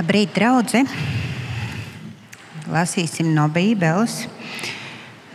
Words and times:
Labrīt, 0.00 0.30
draugi! 0.32 0.80
Lasīsim 2.72 3.34
no 3.36 3.42
Bībeles, 3.52 4.14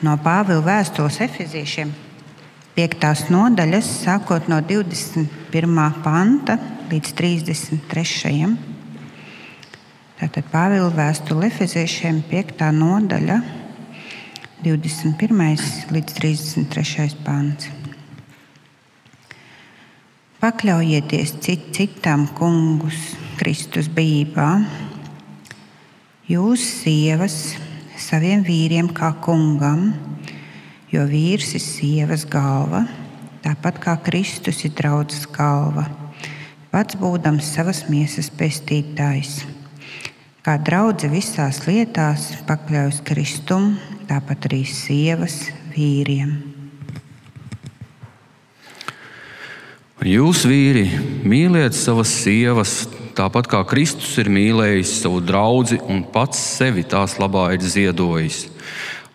no 0.02 0.16
Pāvila 0.26 0.64
vēstules 0.66 1.20
efeziešiem, 1.21 1.91
5. 2.73 3.28
nodaļas, 3.30 3.89
sākot 4.07 4.48
no 4.50 4.57
21. 4.66 5.75
panta 6.02 6.55
līdz 6.89 7.14
33. 7.20 8.50
Tātad 10.23 10.50
Pāvila 10.50 10.89
vēstule 10.97 11.52
efeziešiem, 11.52 12.23
5. 12.32 12.66
nodaļa, 12.79 13.38
21. 14.63 15.45
līdz 15.93 16.18
33. 16.23 17.21
pants. 17.27 17.70
Pakļaujieties 20.41 21.38
cit, 21.45 21.70
citam 21.77 22.26
kungus 22.34 23.13
Kristus 23.38 23.88
bijībā 23.91 24.49
Jūs, 26.26 26.57
sievas, 26.81 27.53
saviem 28.02 28.41
vīriem 28.41 28.88
kā 28.98 29.12
kungam, 29.21 29.91
jo 30.89 31.03
vīrs 31.05 31.52
ir 31.53 31.62
sievas 31.62 32.23
galva, 32.26 32.79
tāpat 33.43 33.77
kā 33.84 33.93
Kristus 34.07 34.63
ir 34.66 34.73
draudzes 34.73 35.27
galva, 35.29 35.84
pats 36.73 36.98
būdams 36.98 37.52
savas 37.53 37.84
miesas 37.93 38.31
pestītājs. 38.34 39.43
Kā 40.41 40.57
draudzene 40.57 41.13
visās 41.13 41.62
lietās 41.70 42.31
pakļaujas 42.49 43.04
Kristum, 43.05 43.76
tāpat 44.09 44.49
arī 44.49 44.63
sievas 44.65 45.43
vīriem. 45.77 46.34
Jūs, 50.02 50.41
vīri, 50.49 50.90
mīliet 51.21 51.77
savas 51.77 52.17
sievas 52.26 52.79
tāpat 53.16 53.48
kā 53.52 53.62
Kristus 53.68 54.18
ir 54.20 54.30
mīlējis 54.34 54.98
savu 55.02 55.21
draugu 55.24 55.80
un 55.91 56.04
pats 56.12 56.40
sevi 56.58 56.84
tās 56.84 57.18
labā 57.22 57.48
ir 57.55 57.63
ziedojis. 57.63 58.46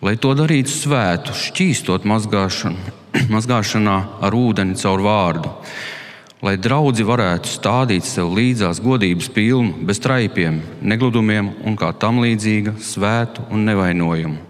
Lai 0.01 0.15
to 0.17 0.33
darītu 0.33 0.73
svētu, 0.73 1.35
šķīstot 1.37 2.07
mazgāšanā 3.35 3.97
ar 4.25 4.37
ūdeni 4.37 4.77
caur 4.81 5.03
vārdu, 5.05 5.51
lai 6.41 6.55
draugi 6.57 7.05
varētu 7.05 7.51
stādīt 7.51 8.07
sev 8.09 8.33
līdzās 8.33 8.81
godības 8.81 9.29
pilnu, 9.29 9.85
bez 9.85 10.01
traipiem, 10.01 10.57
negludumiem 10.81 11.53
un 11.61 11.77
kā 11.77 11.93
tam 11.93 12.23
līdzīga, 12.25 12.79
svētu 12.81 13.45
un 13.53 13.67
nevainojumu. 13.69 14.47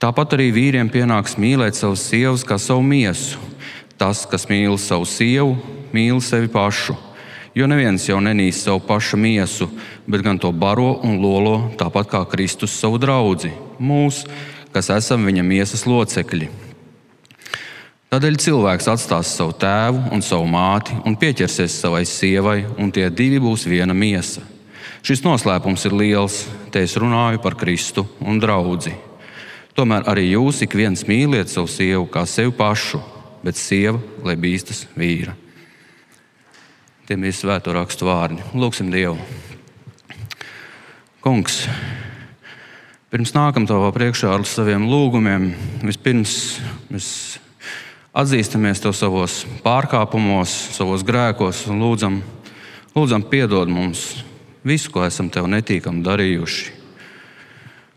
Tāpat 0.00 0.36
arī 0.36 0.50
vīriem 0.52 0.88
pienāks 0.92 1.38
mīlēt 1.40 1.76
savas 1.76 2.02
sievas 2.08 2.44
kā 2.44 2.58
savu 2.60 2.82
miesu. 2.84 3.40
Tas, 3.96 4.26
kas 4.28 4.44
mīl 4.48 4.76
savu 4.76 5.08
sievu, 5.08 5.54
mīl 5.96 6.20
sevi 6.24 6.50
pašu. 6.52 6.96
Jo 7.56 7.64
neviens 7.64 8.04
jau 8.04 8.18
nenīs 8.20 8.58
savu 8.60 8.82
pašu 8.84 9.16
miesu, 9.16 9.70
bet 10.04 10.20
gan 10.20 10.36
to 10.36 10.50
baro 10.52 10.98
un 11.00 11.16
lolo, 11.22 11.70
tāpat 11.80 12.10
kā 12.12 12.20
Kristus 12.28 12.74
savu 12.76 12.98
draugu, 13.00 13.48
mūs, 13.80 14.26
kas 14.76 14.90
esam 14.92 15.24
viņa 15.24 15.44
miesas 15.46 15.86
locekļi. 15.88 16.50
Tādēļ 18.12 18.36
cilvēks 18.44 18.90
atstās 18.92 19.32
savu 19.38 19.56
tēvu 19.56 20.12
un 20.12 20.20
savu 20.20 20.44
māti 20.52 20.98
un 21.08 21.16
pieķersies 21.16 21.78
savai 21.80 22.04
sievai, 22.04 22.58
un 22.76 22.92
tie 22.92 23.08
divi 23.08 23.40
būs 23.40 23.64
viena 23.64 23.96
miesa. 23.96 24.44
Šis 25.00 25.24
noslēpums 25.24 25.88
ir 25.88 25.96
liels, 25.96 26.42
te 26.70 26.84
es 26.84 26.98
runāju 27.00 27.40
par 27.40 27.56
Kristu 27.56 28.04
un 28.20 28.36
draugu. 28.42 28.92
Tomēr 29.72 30.04
arī 30.12 30.28
jūs 30.34 30.60
ik 30.68 30.76
viens 30.76 31.08
mīliet 31.08 31.48
savu 31.48 31.72
sievu 31.72 32.04
kā 32.12 32.28
sevi 32.28 32.52
pašu, 32.52 33.00
bet 33.40 33.56
sieva, 33.56 33.96
lai 34.28 34.36
bīstas 34.36 34.84
vīra. 34.92 35.45
Tie 37.06 37.14
bija 37.14 37.30
svēto 37.38 37.70
rakstu 37.70 38.08
vārdi. 38.08 38.42
Lūksim 38.58 38.88
Dievu. 38.90 39.14
Kungs, 41.22 41.60
pirms 43.14 43.30
nākam 43.30 43.62
tavā 43.70 43.92
priekšā 43.94 44.32
ar 44.34 44.42
saviem 44.42 44.88
lūgumiem, 44.90 45.52
vispirms 45.86 46.34
mēs 46.90 47.08
atzīstamies 48.10 48.82
tev 48.82 48.96
savos 48.98 49.38
pārkāpumos, 49.62 50.50
savos 50.74 51.06
grēkos 51.06 51.62
un 51.70 51.86
lūdzam, 51.86 52.20
lūdzam 52.98 53.28
piedod 53.30 53.70
mums 53.70 54.24
visu, 54.66 54.90
ko 54.90 55.06
esam 55.06 55.30
tev 55.30 55.46
netīkam 55.46 56.02
darījuši. 56.02 56.72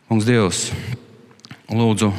Kungs, 0.06 0.30
Dievs, 0.30 0.68
lūdzu, 1.74 2.14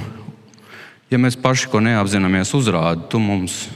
ja 1.15 1.23
mēs 1.23 1.39
paši 1.39 1.71
ko 1.71 1.87
neapzināmies, 1.87 2.51
uzrādi 2.59 3.07
tu 3.15 3.23
mums 3.23 3.69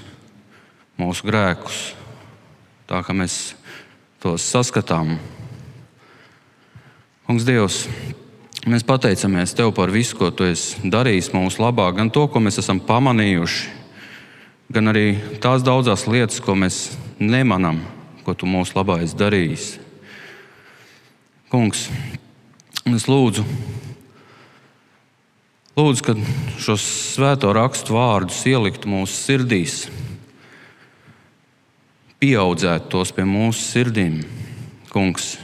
mūsu 0.98 1.30
grēkus 1.30 1.92
tā 2.90 3.00
kā 3.04 3.14
mēs 3.16 3.54
tos 4.22 4.44
saskatām. 4.48 5.16
Kungs, 7.24 7.46
Dievs, 7.48 7.84
mēs 8.68 8.84
pateicamies 8.84 9.56
Tev 9.56 9.72
par 9.76 9.92
visu, 9.92 10.16
ko 10.18 10.30
Tu 10.32 10.50
esi 10.50 10.90
darījis 10.92 11.32
mūsu 11.36 11.62
labā, 11.64 11.88
gan 11.96 12.12
to, 12.12 12.26
ko 12.28 12.42
mēs 12.44 12.60
esam 12.60 12.82
pamanījuši, 12.84 13.70
gan 14.74 14.92
arī 14.92 15.06
tās 15.40 15.64
daudzas 15.64 16.06
lietas, 16.10 16.42
ko 16.44 16.56
mēs 16.58 16.98
nemanām, 17.20 17.80
ko 18.26 18.36
Tu 18.36 18.48
mūsu 18.48 18.76
labā 18.76 19.00
esi 19.04 19.16
darījis. 19.20 19.66
Kungs, 21.52 21.86
es 22.90 23.04
lūdzu, 23.08 23.44
lūdzu, 25.78 26.04
ka 26.04 26.16
šos 26.60 26.84
svēto 27.14 27.52
rakstu 27.54 27.96
vārdus 27.96 28.40
ielikt 28.50 28.88
mūsu 28.90 29.14
sirdīs 29.14 29.84
pieaudzētu 32.24 32.88
tos 32.88 33.12
pie 33.12 33.26
mūsu 33.28 33.60
sirdīm, 33.60 34.22
Kungs, 34.88 35.34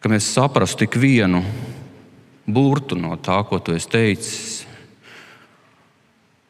ka 0.00 0.08
mēs 0.10 0.30
saprastu 0.32 0.80
tik 0.82 0.96
vienu 0.98 1.42
burtu 2.48 2.96
no 2.98 3.12
tā, 3.20 3.36
ko 3.46 3.60
Tu 3.60 3.76
esi 3.76 3.90
teicis. 3.92 4.56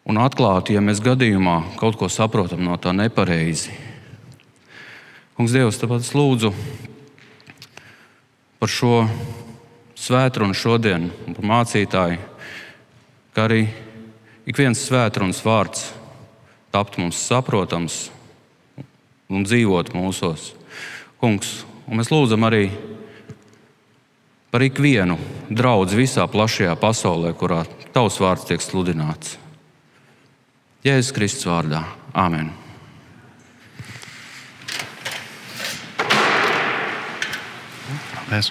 Un 0.06 0.20
atklāti, 0.22 0.76
ja 0.78 0.80
mēs 0.80 1.02
gadījumā 1.02 1.56
kaut 1.76 1.98
ko 1.98 2.08
saprotam 2.08 2.62
no 2.64 2.78
tā 2.80 2.94
nepareizi. 2.96 3.74
Kungs, 5.36 5.52
Dievs, 5.52 5.82
tāpēc 5.82 6.14
lūdzu 6.16 6.54
par 8.62 8.72
šo 8.72 9.04
svētdienu 9.98 10.56
šodien, 10.56 11.10
un 11.26 11.36
par 11.36 11.52
mācītāju, 11.52 12.22
ka 13.34 13.48
arī 13.50 13.66
ik 14.46 14.56
viens 14.56 14.88
svētdienas 14.88 15.44
vārds 15.44 15.88
tapt 16.72 17.02
mums 17.02 17.26
saprotams 17.26 18.06
un 19.32 19.46
dzīvot 19.46 19.92
mūsos. 19.96 20.52
Kungs, 21.20 21.64
un 21.86 22.00
mēs 22.00 22.12
lūdzam 22.12 22.46
arī 22.46 22.68
par 24.52 24.64
ikvienu 24.64 25.18
draugu 25.50 25.98
visā 25.98 26.26
plašajā 26.30 26.76
pasaulē, 26.80 27.32
kurā 27.36 27.64
tavs 27.94 28.20
vārds 28.22 28.46
tiek 28.48 28.62
sludināts. 28.62 29.38
Jēzus 30.86 31.14
Kristus 31.16 31.48
vārdā. 31.50 31.82
Āmen! 32.14 32.52
Mēs. 38.30 38.50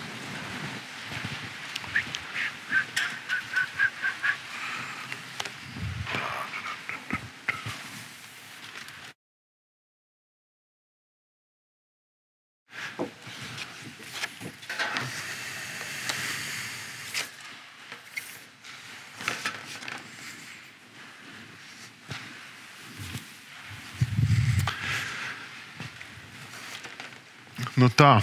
Nu 27.76 27.90
tā, 27.92 28.22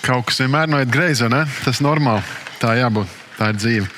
kaut 0.00 0.30
kas 0.30 0.38
vienmēr 0.40 0.70
noiet 0.72 0.88
greizi, 0.88 1.26
ne? 1.28 1.42
Tas 1.66 1.82
ir 1.82 1.84
normāli. 1.84 2.22
Tā 2.62 2.72
jābūt, 2.78 3.10
tā 3.36 3.50
ir 3.52 3.58
dzīve. 3.58 3.88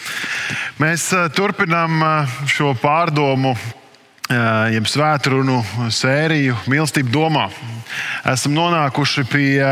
Mēs 0.82 1.04
uh, 1.14 1.28
turpinām 1.30 2.02
uh, 2.02 2.32
šo 2.50 2.72
pārdomu, 2.82 3.52
uh, 3.54 4.40
jeb 4.74 4.88
svētkrunu 4.90 5.60
sēriju 5.86 6.56
mīlestību 6.66 7.14
domā. 7.14 7.44
Esam 8.26 8.56
nonākuši 8.56 9.22
pie 9.28 9.62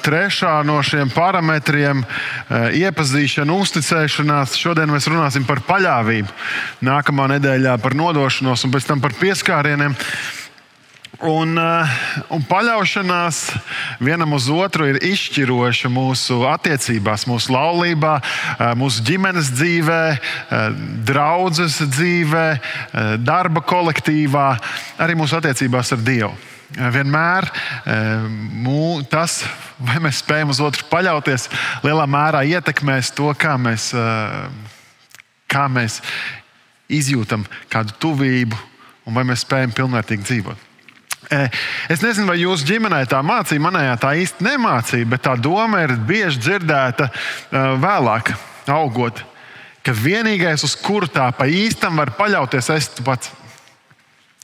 trešā 0.00 0.54
no 0.64 0.78
šiem 0.86 1.10
parametriem- 1.12 2.00
iepazīšana, 2.80 3.58
uzticēšanās. 3.60 4.56
Šodien 4.56 4.88
mēs 4.88 5.06
runāsim 5.12 5.44
par 5.44 5.60
paļāvību, 5.68 6.32
nākamā 6.80 7.28
nedēļā 7.36 7.76
par 7.82 7.94
nodošanos 7.94 8.64
un 8.64 8.72
pēc 8.72 8.88
tam 8.88 9.04
par 9.04 9.12
pieskārieniem. 9.20 9.94
Un, 11.20 11.52
eh, 11.58 11.96
un 12.32 12.40
paļaušanās 12.48 13.38
vienam 14.00 14.32
uz 14.32 14.46
otru 14.48 14.86
ir 14.88 14.98
izšķiroša 15.04 15.90
mūsu 15.92 16.38
attiecībās, 16.48 17.26
mūsu 17.28 17.52
laulībā, 17.52 18.14
eh, 18.24 18.70
mūsu 18.72 19.04
ģimenes 19.04 19.50
dzīvē, 19.52 20.04
eh, 20.16 20.70
draudzes 21.04 21.76
dzīvē, 21.82 22.46
darba 23.20 23.60
kolektīvā, 23.60 24.58
arī 24.98 25.14
mūsu 25.14 25.36
attiecībās 25.36 25.92
ar 25.92 25.98
Dievu. 25.98 26.32
vienmēr 26.70 27.50
mū, 28.62 29.02
tas, 29.10 29.42
vai 29.76 29.96
mēs 29.96 30.22
spējam 30.22 30.50
uz 30.50 30.60
otru 30.60 30.84
paļauties, 30.86 31.48
lielā 31.82 32.06
mērā 32.06 32.46
ietekmēs 32.46 33.12
to, 33.12 33.34
kā 33.34 33.58
mēs, 33.58 33.90
kā 35.50 35.66
mēs 35.66 36.00
izjūtam 36.88 37.44
kādu 37.68 37.90
tuvību 37.98 38.56
un 39.04 39.14
vai 39.14 39.24
mēs 39.24 39.42
spējam 39.42 39.74
pilnvērtīgi 39.74 40.22
dzīvot. 40.22 40.69
Es 41.30 42.00
nezinu, 42.02 42.26
vai 42.32 42.40
jūsu 42.40 42.66
ģimenē 42.66 43.04
tā 43.10 43.20
mācīja, 43.22 43.62
manējā 43.62 43.96
tā 44.02 44.14
īsti 44.18 44.46
nemācīja, 44.48 45.08
bet 45.12 45.22
tā 45.28 45.36
doma 45.38 45.84
ir 45.84 45.94
bieži 46.08 46.40
dzirdēta 46.42 47.06
vēlāk, 47.52 48.32
augot. 48.70 49.22
Ka 49.86 49.94
vienīgais, 49.96 50.64
uz 50.66 50.74
kuru 50.76 51.08
tā 51.08 51.28
pa 51.32 51.46
īstam 51.46 52.00
var 52.02 52.10
paļauties, 52.18 52.72
esi 52.74 53.04
pats. 53.06 53.30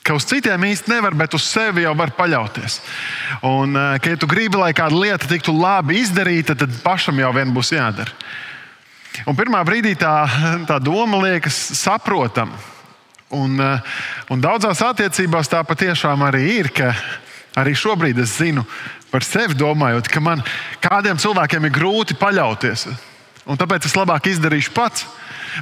Ka 0.07 0.15
uz 0.15 0.23
citiem 0.31 0.63
īsti 0.69 0.93
nevar, 0.93 1.17
bet 1.19 1.35
uz 1.35 1.43
sevi 1.43 1.83
jau 1.83 1.93
var 1.99 2.13
paļauties. 2.15 2.79
Un, 3.51 3.75
ka, 3.99 4.13
ja 4.13 4.21
tu 4.23 4.29
gribi, 4.31 4.55
lai 4.61 4.71
kāda 4.77 4.95
lieta 4.95 5.27
tiktu 5.27 5.51
labi 5.57 5.99
izdarīta, 6.05 6.55
tad 6.55 6.79
pašam 6.85 7.19
jau 7.19 7.33
vien 7.35 7.51
būs 7.55 7.75
jādara. 7.75 8.15
Un 9.27 9.35
pirmā 9.35 9.65
brīdī 9.67 9.97
tā, 9.99 10.15
tā 10.69 10.79
doma 10.79 11.19
liekas 11.25 11.59
saprotama. 11.81 12.76
Un, 13.35 13.59
eh, 13.61 13.81
un 14.31 14.43
daudzās 14.43 14.83
attiecībās 14.87 15.51
tā 15.51 15.63
patiešām 15.67 16.23
arī 16.29 16.45
ir, 16.61 16.71
arī 17.59 17.75
šobrīd 17.75 18.21
es 18.23 18.37
zinu 18.39 18.63
par 19.11 19.25
sevi, 19.27 19.57
domājot, 19.59 20.09
ka 20.09 20.21
man 20.21 20.43
kādiem 20.83 21.19
cilvēkiem 21.19 21.67
ir 21.67 21.75
grūti 21.75 22.15
paļauties. 22.19 22.87
Un 23.47 23.59
tāpēc 23.59 23.87
es 23.87 23.97
labāk 23.97 24.27
izdarīšu 24.31 24.75
pats. 24.75 25.07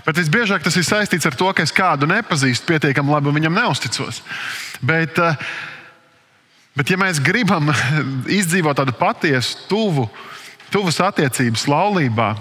Bet 0.04 0.16
visbiežāk 0.18 0.64
tas 0.64 0.76
ir 0.76 0.84
saistīts 0.84 1.26
ar 1.28 1.36
to, 1.38 1.52
ka 1.54 1.62
es 1.62 1.72
kādu 1.72 2.08
nepazīstu 2.10 2.66
pietiekami 2.66 3.12
labi 3.14 3.30
un 3.30 3.38
viņam 3.38 3.54
neusticos. 3.54 4.20
Bet, 4.82 5.18
eh, 5.18 5.36
bet 6.76 6.90
ja 6.90 6.96
mēs 7.00 7.22
gribam 7.22 7.72
izdzīvot 8.40 8.76
tādu 8.76 8.92
patiesu, 8.92 9.68
tuvu, 9.70 10.08
tuvas 10.74 11.00
attiecības 11.00 11.64
laulībā, 11.70 12.34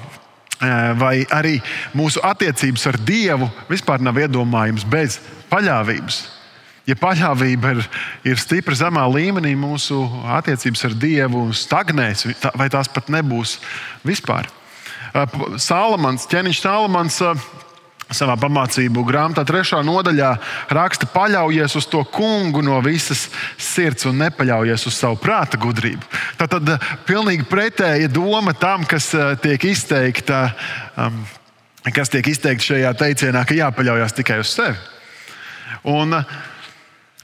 vai 0.99 1.15
arī 1.33 1.57
mūsu 1.97 2.21
attiecības 2.23 2.87
ar 2.91 2.99
Dievu 3.01 3.49
vispār 3.69 4.03
nav 4.03 4.19
iedomājams 4.21 4.85
bez 4.89 5.19
paļāvības. 5.51 6.21
Ja 6.83 6.97
paļāvība 6.99 7.77
ir, 7.77 7.85
ir 8.27 8.39
stipra 8.41 8.75
zemā 8.75 9.05
līmenī, 9.07 9.53
mūsu 9.55 10.01
attiecības 10.35 10.83
ar 10.89 10.97
Dievu 10.99 11.45
stagnēs, 11.55 12.25
vai 12.59 12.67
tās 12.71 12.91
pat 12.91 13.07
nebūs 13.13 13.57
vispār. 14.03 14.49
Salamans, 15.61 16.27
ķēniņš 16.27 16.59
Salamans 16.59 17.21
savā 18.13 18.35
pamācību 18.39 19.03
grāmatā, 19.07 19.45
trešā 19.47 19.79
nodaļā, 19.85 20.33
raksta, 20.75 21.07
paļaujies 21.13 21.77
uz 21.79 21.87
to 21.89 22.03
kungu 22.13 22.63
no 22.65 22.79
visas 22.85 23.27
sirds 23.57 24.07
un 24.09 24.19
nepaļaujies 24.21 24.87
uz 24.89 24.99
savu 24.99 25.17
prāta 25.21 25.59
gudrību. 25.61 26.03
Tā 26.43 26.49
tad 26.57 26.69
eh, 26.73 26.87
pilnīgi 27.07 27.45
pretēja 27.47 28.09
doma 28.11 28.51
tam, 28.59 28.81
kas 28.83 29.05
eh, 29.15 29.29
tiek 29.39 29.63
izteikta, 29.69 30.49
um, 30.99 31.21
kas 31.95 32.11
tiek 32.11 32.27
izteikta 32.27 32.65
šajā 32.65 32.91
teicienā, 32.99 33.45
ka 33.47 33.55
jāpaļaujas 33.55 34.17
tikai 34.17 34.41
uz 34.41 34.51
sevi. 34.51 34.75
Un, 35.87 36.17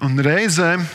un 0.07 0.23
reizēm 0.23 0.87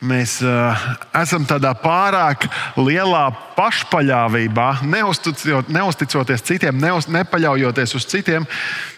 Mēs 0.00 0.38
esam 0.40 1.42
tādā 1.44 1.74
pārāk 1.76 2.46
lielā 2.80 3.26
pašpaļāvībā, 3.52 4.68
neusticot, 4.88 5.68
neusticoties 5.68 6.46
citiem, 6.48 6.78
neuz, 6.80 7.04
nepaļaujoties 7.04 7.92
uz 7.98 8.06
citiem. 8.08 8.46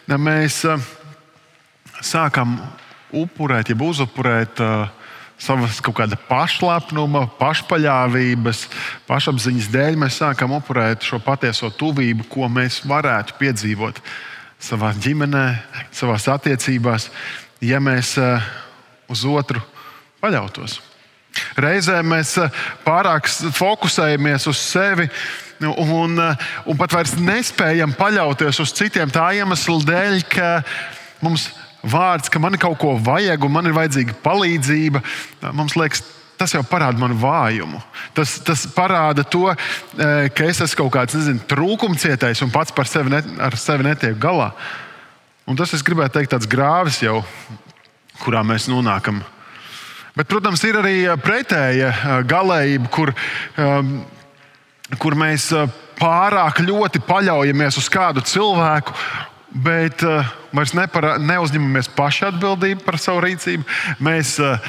Mēs 0.07 0.61
sākam 2.07 2.55
upurēt, 3.11 3.75
jeb 3.75 3.83
uzupurēt 3.83 4.63
uh, 4.63 4.87
savas 5.43 5.81
kaut 5.83 5.97
kāda 5.99 6.19
pašlepnuma, 6.29 7.27
pašpaļāvības, 7.41 8.67
pašapziņas 9.09 9.71
dēļ. 9.73 9.99
Mēs 10.05 10.21
sākam 10.23 10.55
upurēt 10.59 11.03
šo 11.07 11.19
patieso 11.25 11.73
tuvību, 11.75 12.29
ko 12.31 12.51
mēs 12.53 12.83
varētu 12.87 13.39
piedzīvot 13.41 13.99
savā 14.63 14.93
ģimenē, 15.03 15.47
savā 15.91 16.21
attiecībās, 16.37 17.11
ja 17.65 17.83
mēs 17.83 18.15
uh, 18.23 18.39
uz 19.11 19.27
otru 19.27 19.61
paļautos. 20.23 20.79
Reizēm 21.57 22.13
mēs 22.13 22.37
eh, 22.41 22.61
pārāk 22.85 23.29
fokusējamies 23.57 24.47
uz 24.51 24.61
sevi. 24.61 25.09
Un, 25.63 26.19
eh, 26.19 26.47
un 26.67 26.79
pat 26.79 26.95
vairs 26.97 27.15
nespējam 27.19 27.95
paļauties 27.97 28.61
uz 28.65 28.75
citiem 28.77 29.13
tā 29.13 29.29
iemesla 29.39 29.79
dēļ, 29.89 30.23
ka 30.33 30.51
mums 31.25 31.49
vārds, 31.83 32.31
ka 32.31 32.41
man 32.43 32.59
kaut 32.61 32.79
ko 32.81 32.97
vajag 33.03 33.45
un 33.47 33.53
man 33.53 33.69
ir 33.69 33.77
vajadzīga 33.77 34.17
palīdzība, 34.25 35.03
mums 35.53 35.77
liekas, 35.79 36.05
tas 36.43 36.55
jau 36.57 36.63
parāda 36.67 36.99
manu 36.99 37.17
vājumu. 37.23 37.81
Tas, 38.17 38.37
tas 38.45 38.65
parāda 38.75 39.25
to, 39.29 39.51
eh, 39.53 40.29
ka 40.35 40.49
es 40.49 40.63
esmu 40.65 40.83
kaut 40.83 40.95
kāds 40.97 41.19
nezinu, 41.19 41.43
trūkumcietais 41.51 42.43
un 42.43 42.51
pats 42.55 42.75
par 42.75 42.89
sevi, 42.91 43.13
net, 43.15 43.29
sevi 43.61 43.87
netieku 43.87 44.19
galā. 44.23 44.53
Un 45.47 45.59
tas, 45.59 45.73
es 45.75 45.83
gribētu 45.83 46.19
teikt, 46.19 46.33
tāds 46.35 46.51
grāvis 46.51 47.03
jau, 47.03 47.23
kurā 48.23 48.43
mēs 48.47 48.69
nonākam. 48.71 49.23
Bet, 50.17 50.29
protams, 50.29 50.63
ir 50.65 50.81
arī 50.83 50.97
eh, 51.07 51.17
pretēja 51.17 51.93
eh, 51.93 52.23
galējība, 52.29 52.91
kur, 52.91 53.15
um, 53.59 53.95
kur 54.99 55.17
mēs 55.19 55.51
pārāk 55.99 56.63
ļoti 56.67 57.01
paļaujamies 57.07 57.79
uz 57.79 57.89
kādu 57.93 58.25
cilvēku, 58.27 58.95
bet 59.55 60.05
uh, 60.07 60.29
vairs 60.55 60.73
nepara, 60.77 61.17
neuzņemamies 61.21 61.93
paši 61.97 62.29
atbildību 62.31 62.85
par 62.87 62.99
savu 63.01 63.23
rīcību. 63.27 63.67
Mēs 64.05 64.37
uh, 64.43 64.61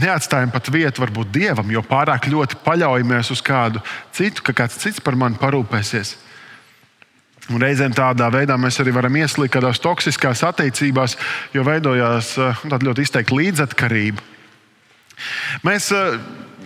neatstājam 0.00 0.52
pat 0.54 0.70
vietu 0.72 1.04
varbūt 1.04 1.32
dievam, 1.34 1.70
jo 1.70 1.82
pārāk 1.86 2.28
ļoti 2.30 2.58
paļaujamies 2.64 3.32
uz 3.34 3.42
kādu 3.44 3.82
citu, 4.14 4.44
ka 4.46 4.54
kāds 4.62 4.78
cits 4.82 5.02
par 5.02 5.18
mani 5.18 5.38
parūpēsies. 5.40 6.16
Un 7.52 7.60
reizēm 7.60 7.92
tādā 7.92 8.30
veidā 8.32 8.56
mēs 8.56 8.78
arī 8.80 8.94
varam 8.96 9.16
ieslīgt 9.20 9.52
kādās 9.52 9.82
toksiskās 9.84 10.40
attiecībās, 10.48 11.18
jo 11.52 11.64
veidojās 11.66 12.30
eh, 12.40 12.62
tāda 12.64 12.88
ļoti 12.88 13.04
izteikta 13.04 13.36
līdzatkarība. 13.36 14.30
Mēs 15.66 15.90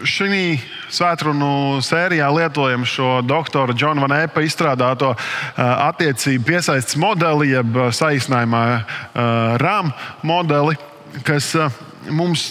šī 0.06 0.58
svētkrunu 0.92 1.80
sērijā 1.84 2.28
lietojam 2.34 2.84
šo 2.88 3.18
doktora 3.26 3.74
Džona 3.74 4.04
Van 4.04 4.14
Epa 4.20 4.44
izstrādāto 4.46 5.14
attiecību 5.56 6.46
piesaistes 6.52 6.98
modeli, 7.00 7.52
jeb 7.56 7.82
saīsinājumā 7.96 8.62
RAM 9.62 9.92
modeli, 10.26 10.78
kas 11.26 11.54
mums 12.10 12.50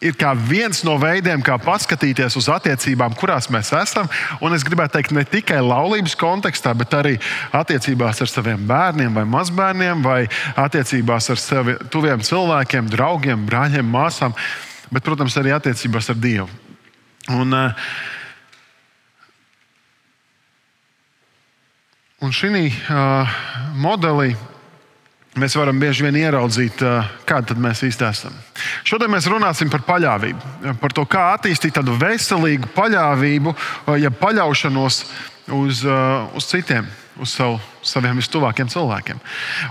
ir 0.00 0.14
viens 0.46 0.84
no 0.86 0.94
veidiem, 0.98 1.42
kā 1.42 1.56
paskatīties 1.58 2.36
uz 2.38 2.48
attiecībām, 2.52 3.16
kurās 3.18 3.48
mēs 3.50 3.72
esam. 3.74 4.06
Un 4.40 4.54
es 4.54 4.62
gribētu 4.62 4.94
teikt, 4.94 5.10
ne 5.10 5.24
tikai 5.26 5.58
laulības 5.58 6.14
kontekstā, 6.18 6.74
bet 6.78 6.94
arī 6.94 7.16
attiecībās 7.52 8.22
ar 8.22 8.30
saviem 8.30 8.62
bērniem 8.68 9.14
vai 9.14 9.26
mazbērniem, 9.26 10.02
vai 10.02 10.20
attiecībās 10.54 11.30
ar 11.34 11.42
sevi 11.42 11.76
tuviem 11.90 12.22
cilvēkiem, 12.22 12.90
draugiem, 12.94 13.46
brāļiem, 13.48 13.90
māsām, 13.90 14.36
bet, 14.90 15.04
protams, 15.04 15.36
arī 15.40 15.54
attiecībās 15.54 16.10
ar 16.12 16.20
Dievu. 16.20 16.48
Un, 17.34 17.52
uh, 17.52 17.88
un 22.24 22.32
šī 22.34 22.68
uh, 22.68 23.40
modelī 23.76 24.32
mēs 25.38 25.54
varam 25.58 25.78
bieži 25.78 26.02
vien 26.02 26.16
ieraudzīt, 26.18 26.80
kāda 27.28 27.54
mēs 27.62 27.84
īsti 27.86 28.06
esam. 28.08 28.34
Šodien 28.86 29.12
mēs 29.12 29.28
runāsim 29.30 29.70
par 29.70 29.84
paļāvību, 29.86 30.72
par 30.80 30.94
to, 30.96 31.04
kā 31.06 31.28
attīstīt 31.36 31.76
tādu 31.78 31.94
veselīgu 32.00 32.72
paļāvību, 32.74 33.54
ja 34.02 34.10
paļaušanos 34.10 35.02
uz, 35.54 35.84
uz 35.86 36.48
citiem. 36.50 36.88
Uz 37.18 37.32
savu, 37.34 37.56
saviem 37.82 38.20
vistuvākiem 38.20 38.68
cilvēkiem. 38.70 39.18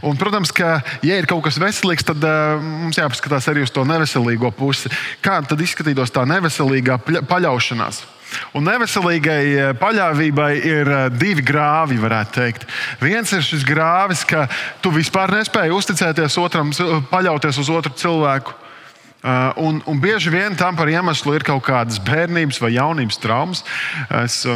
Un, 0.03 0.17
protams, 0.19 0.51
ka, 0.51 0.81
ja 1.05 1.15
ir 1.15 1.29
kaut 1.29 1.45
kas 1.45 1.59
veselīgs, 1.61 2.03
tad 2.07 2.23
uh, 2.27 2.59
mums 2.59 2.99
jāpaskatās 2.99 3.47
arī 3.47 3.63
uz 3.63 3.71
to 3.71 3.85
neveselīgo 3.87 4.51
pusi. 4.57 4.91
Kā 5.23 5.39
tad 5.47 5.63
izskatītos 5.63 6.11
tā 6.11 6.25
neveselīgā 6.27 6.99
paļaušanās? 7.29 8.03
Un 8.57 8.65
neveselīgai 8.67 9.43
eh, 9.47 9.73
paļāvībai 9.79 10.51
ir 10.59 10.89
eh, 10.91 11.03
divi 11.15 11.43
grāvi, 11.47 11.99
varētu 12.01 12.35
teikt. 12.35 12.65
Viens 12.99 13.31
ir 13.31 13.43
šis 13.45 13.63
grāvis, 13.67 14.25
ka 14.27 14.47
tu 14.83 14.91
vispār 14.95 15.31
nespēji 15.37 15.75
uzticēties 15.75 16.39
otram, 16.41 16.73
paļauties 17.11 17.61
uz 17.63 17.71
otru 17.71 17.93
cilvēku. 17.97 18.55
Uh, 19.27 19.51
un, 19.59 19.81
un 19.83 19.97
bieži 19.99 20.31
vien 20.31 20.53
tam 20.55 20.77
par 20.79 20.87
iemeslu 20.87 21.33
ir 21.35 21.43
kaut 21.43 21.65
kādas 21.67 21.97
bērnības 21.99 22.61
vai 22.63 22.69
jaunības 22.77 23.17
traumas. 23.19 23.63
Es 24.23 24.37
uh, 24.47 24.55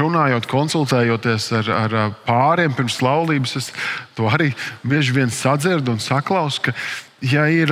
runājot, 0.00 0.48
konsultējoties 0.50 1.46
ar, 1.60 1.70
ar 1.76 1.94
pāriem 2.26 2.74
pirms 2.74 2.98
laulības, 3.04 3.54
es 3.60 3.68
to 4.18 4.26
arī 4.26 4.50
bieži 4.82 5.14
vien 5.14 5.30
sadzirdu 5.30 5.94
un 5.94 6.02
saklausu, 6.02 6.64
ka, 6.66 6.74
ja 7.22 7.46
ir 7.46 7.70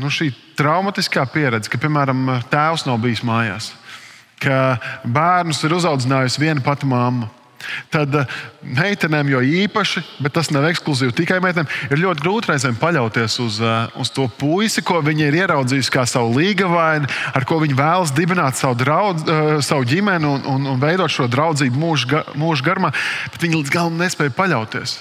nu, 0.00 0.10
šī 0.10 0.32
traumatiskā 0.58 1.22
pieredze, 1.30 1.70
ka, 1.70 1.78
piemēram, 1.78 2.26
tēvs 2.50 2.88
nav 2.88 2.98
bijis 3.04 3.22
mājās, 3.22 3.70
ka 4.42 4.80
bērnus 5.06 5.62
ir 5.62 5.78
uzaudzinājusi 5.78 6.42
viena 6.42 6.64
pati 6.64 6.90
mamma. 6.90 7.30
Tad 7.92 8.14
eh, 8.22 8.36
meitenēm 8.78 9.32
jau 9.34 9.42
īpaši, 9.44 10.02
bet 10.24 10.34
tas 10.36 10.50
nav 10.54 10.66
ekskluzīvi 10.70 11.14
tikai 11.20 11.40
meitenēm, 11.44 11.68
ir 11.90 12.02
ļoti 12.04 12.24
grūti 12.24 12.52
reizēm 12.52 12.78
paļauties 12.80 13.38
uz, 13.44 13.60
eh, 13.64 13.98
uz 14.00 14.12
to 14.14 14.26
puisi, 14.40 14.84
ko 14.86 15.00
viņi 15.04 15.28
ir 15.28 15.40
ieraudzījuši 15.42 15.94
kā 15.94 16.06
savu 16.08 16.34
līgavaini, 16.38 17.10
ar 17.34 17.48
ko 17.48 17.60
viņi 17.64 17.78
vēlas 17.78 18.14
dibināt 18.16 18.60
savu, 18.60 18.78
draudz, 18.80 19.26
eh, 19.26 19.52
savu 19.66 19.86
ģimeni 19.88 20.28
un, 20.30 20.48
un, 20.54 20.72
un 20.74 20.82
veidot 20.82 21.12
šo 21.12 21.28
draudzību 21.30 21.94
mūža 22.40 22.66
garumā, 22.66 22.94
bet 23.32 23.46
viņi 23.46 23.62
līdz 23.62 23.76
galam 23.76 24.00
nespēja 24.00 24.36
paļauties. 24.36 24.98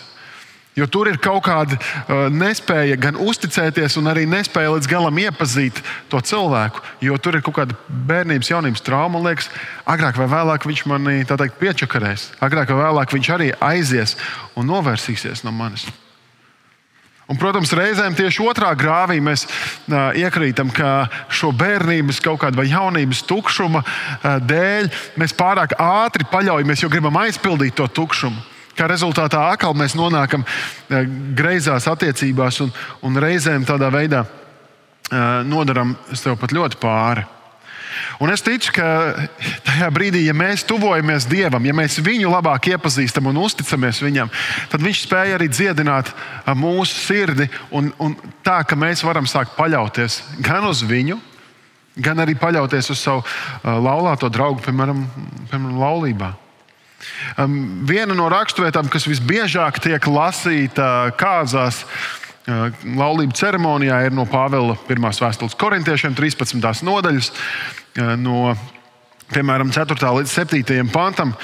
Jo 0.79 0.87
tur 0.87 1.09
ir 1.11 1.19
kaut 1.19 1.43
kāda 1.47 1.75
uh, 1.75 2.27
nespēja 2.31 2.95
gan 3.01 3.19
uzticēties, 3.19 3.97
gan 3.99 4.11
arī 4.13 4.25
nespēja 4.29 4.71
līdz 4.77 4.89
galam 4.89 5.21
iepazīt 5.21 5.81
to 6.11 6.21
cilvēku. 6.23 6.83
Jo 7.03 7.19
tur 7.19 7.39
ir 7.39 7.43
kaut 7.45 7.59
kāda 7.59 7.77
bērnības, 8.09 8.53
jaunības 8.53 8.85
trauma. 8.85 9.17
Man 9.17 9.27
liekas, 9.27 9.49
agrāk 9.89 10.19
vai 10.19 10.29
vēlāk 10.31 10.67
viņš 10.69 10.85
manī 10.87 11.21
teikt, 11.27 11.57
piečakarēs. 11.59 12.29
Agrāk 12.45 12.71
vai 12.71 12.83
vēlāk 12.85 13.15
viņš 13.17 13.33
arī 13.35 13.49
aizies 13.59 14.15
un 14.55 14.69
novērsīsies 14.71 15.43
no 15.43 15.55
manis. 15.55 15.89
Un, 17.29 17.37
protams, 17.37 17.69
reizēm 17.77 18.15
tieši 18.17 18.41
otrā 18.41 18.71
grāvī 18.73 19.19
mēs 19.21 19.43
uh, 19.45 20.09
iekrītam, 20.17 20.71
ka 20.73 21.05
šo 21.29 21.51
bērnības 21.53 22.23
kaut 22.25 22.39
kāda 22.41 22.57
vai 22.57 22.65
jaunības 22.71 23.21
tukšuma 23.29 23.83
uh, 23.83 24.39
dēļ 24.49 24.89
mēs 25.21 25.35
pārāk 25.37 25.75
ātri 25.77 26.25
paļaujamies, 26.31 26.81
jo 26.81 26.89
gribam 26.89 27.19
aizpildīt 27.21 27.77
to 27.77 27.85
tukšumu. 27.85 28.41
Kā 28.79 28.87
rezultātā 28.87 29.41
atkal 29.51 29.73
mēs 29.75 29.91
nonākam 29.99 30.45
eh, 30.45 31.03
greizās 31.35 31.89
attiecībās 31.91 32.61
un, 32.63 32.71
un 33.03 33.19
reizēm 33.19 33.65
tādā 33.67 33.89
veidā 33.91 34.23
eh, 34.23 35.19
nodaram 35.43 35.97
sev 36.15 36.37
pat 36.39 36.55
ļoti 36.55 36.79
pāri. 36.79 37.25
Un 38.23 38.31
es 38.31 38.43
ticu, 38.45 38.71
ka 38.77 38.87
tajā 39.67 39.89
brīdī, 39.91 40.21
ja 40.23 40.35
mēs 40.37 40.63
tuvojamies 40.69 41.27
Dievam, 41.27 41.65
ja 41.65 41.75
mēs 41.75 41.97
viņu 42.05 42.31
labāk 42.31 42.69
iepazīstam 42.71 43.27
un 43.31 43.41
uzticamies 43.43 43.99
viņam, 44.05 44.31
tad 44.71 44.85
Viņš 44.85 45.03
spēja 45.09 45.35
arī 45.35 45.51
dziedināt 45.51 46.13
eh, 46.13 46.53
mūsu 46.55 47.03
sirdi. 47.03 47.51
Un, 47.75 47.91
un 47.99 48.15
tā, 48.47 48.61
ka 48.63 48.79
mēs 48.79 49.03
varam 49.03 49.27
sākt 49.27 49.59
paļauties 49.59 50.21
gan 50.45 50.63
uz 50.71 50.87
viņu, 50.87 51.19
gan 51.99 52.23
arī 52.23 52.39
paļauties 52.39 52.95
uz 52.95 53.01
savu 53.03 53.27
laulāto 53.65 54.31
draugu, 54.31 54.63
piemēram, 54.63 55.03
piemēram 55.49 55.81
laulībā. 55.83 56.37
Viena 57.89 58.15
no 58.17 58.27
raksturvietām, 58.31 58.89
kas 58.91 59.07
visbiežāk 59.07 59.79
tiek 59.83 60.07
lasīta 60.11 61.11
kāzās, 61.19 61.83
uh, 61.85 62.69
laulību 62.83 63.35
ceremonijā, 63.39 64.01
ir 64.07 64.15
no 64.15 64.27
Pāvila 64.29 64.75
1. 64.89 65.09
vēstules 65.23 65.57
korintiešiem, 65.59 66.17
13. 66.17 66.83
nodaļas, 66.85 67.31
uh, 67.31 68.13
no 68.19 68.53
piemēram 69.33 69.73
4. 69.75 70.13
līdz 70.19 70.39
7. 70.41 70.87
pantam. 70.93 71.35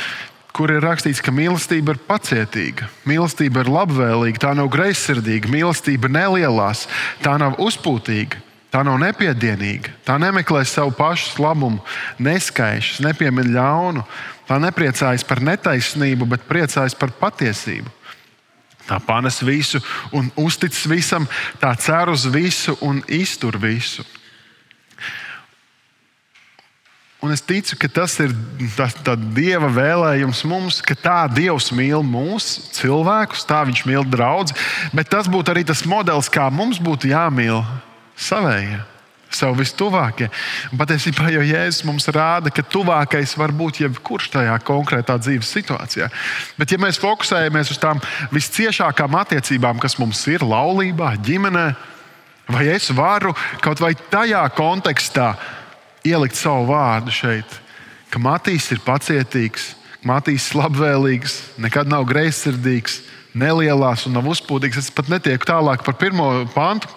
Kur 0.55 0.71
ir 0.71 0.79
rakstīts, 0.85 1.19
ka 1.19 1.33
mīlestība 1.35 1.91
ir 1.91 1.97
pacietīga, 2.07 2.85
mīlestība 3.03 3.65
ir 3.65 3.69
labvēlīga, 3.75 4.39
tā 4.39 4.53
nav 4.55 4.69
greizsirdīga, 4.71 5.51
mīlestība 5.51 6.07
nelielās, 6.07 6.85
tā 7.19 7.33
nav 7.41 7.57
uzpūtīga, 7.59 8.39
tā 8.71 8.85
nav 8.87 8.95
nepiedienīga, 9.03 9.91
tā 10.07 10.15
nemeklē 10.19 10.61
savu 10.63 10.93
pašu 10.95 11.43
labumu, 11.43 11.83
neskaišas, 12.23 13.01
nepiemina 13.03 13.51
ļaunu, 13.57 14.05
Tā 14.45 14.57
nepriecājas 14.61 15.25
par 15.25 15.41
netaisnību, 15.41 16.27
bet 16.29 16.45
priecājas 16.49 16.95
par 16.97 17.13
patiesību. 17.17 17.89
Tā 18.85 18.99
panes 19.01 19.39
visu 19.41 19.81
un 20.13 20.29
uztic 20.37 20.75
visam, 20.85 21.25
tā 21.57 21.73
cer 21.81 22.11
uz 22.13 22.27
visu 22.29 22.75
un 22.85 23.01
iztur 23.09 23.57
visu. 23.57 24.05
Un 27.25 27.33
es 27.33 27.41
ticu, 27.41 27.73
ka 27.81 27.89
tas 27.89 28.19
ir 28.21 28.35
tas, 28.77 28.93
Dieva 29.33 29.71
vēlējums 29.73 30.43
mums, 30.45 30.77
ka 30.85 30.93
tā 30.93 31.19
Dievs 31.33 31.71
mīl 31.73 32.05
mūsu 32.05 32.67
cilvēkus, 32.77 33.47
tā 33.49 33.63
Viņš 33.65 33.81
mīl 33.89 34.05
draugus, 34.05 34.53
bet 34.93 35.09
tas 35.09 35.25
būtu 35.25 35.55
arī 35.55 35.65
tas 35.65 35.81
modelis, 35.89 36.29
kā 36.29 36.51
mums 36.53 36.77
būtu 36.77 37.09
jāmīl 37.09 37.63
savējie 38.13 38.83
sev 39.33 39.55
vistuvākie. 39.59 40.29
Patiesībā 40.77 41.29
jau 41.33 41.43
Jēzus 41.45 41.83
mums 41.87 42.07
rāda, 42.13 42.51
ka 42.53 42.63
tuvākais 42.63 43.35
var 43.39 43.53
būt 43.55 43.81
jebkurš 43.83 44.29
tajā 44.35 44.55
konkrētā 44.65 45.17
dzīves 45.21 45.51
situācijā. 45.57 46.09
Bet, 46.59 46.71
ja 46.71 46.79
mēs 46.81 46.99
fokusējamies 47.01 47.73
uz 47.75 47.81
tām 47.81 48.01
visciešākām 48.35 49.17
attiecībām, 49.21 49.81
kas 49.83 49.97
mums 50.01 50.21
ir 50.31 50.45
laulībā, 50.45 51.15
ģimenē, 51.25 51.67
vai 52.51 52.67
es 52.75 52.91
varu 52.93 53.33
kaut 53.63 53.81
vai 53.83 53.95
tajā 53.95 54.43
kontekstā 54.55 55.33
ielikt 56.05 56.37
savu 56.37 56.69
vārdu 56.69 57.13
šeit, 57.13 57.59
ka 58.13 58.21
Matīs 58.21 58.69
ir 58.71 58.83
pacietīgs, 58.85 59.73
Matīs 60.05 60.51
ir 60.51 60.61
labvēlīgs, 60.61 61.39
nekad 61.65 61.89
nav 61.89 62.05
greizsirdīgs, 62.07 63.01
nelielās 63.35 64.05
un 64.07 64.13
nav 64.15 64.27
uzpūtīgs. 64.31 64.77
Es 64.79 64.91
pat 64.93 65.09
netieku 65.11 65.47
tālāk 65.49 65.83
par 65.83 65.97
pirmo 65.99 66.29
pantu 66.53 66.91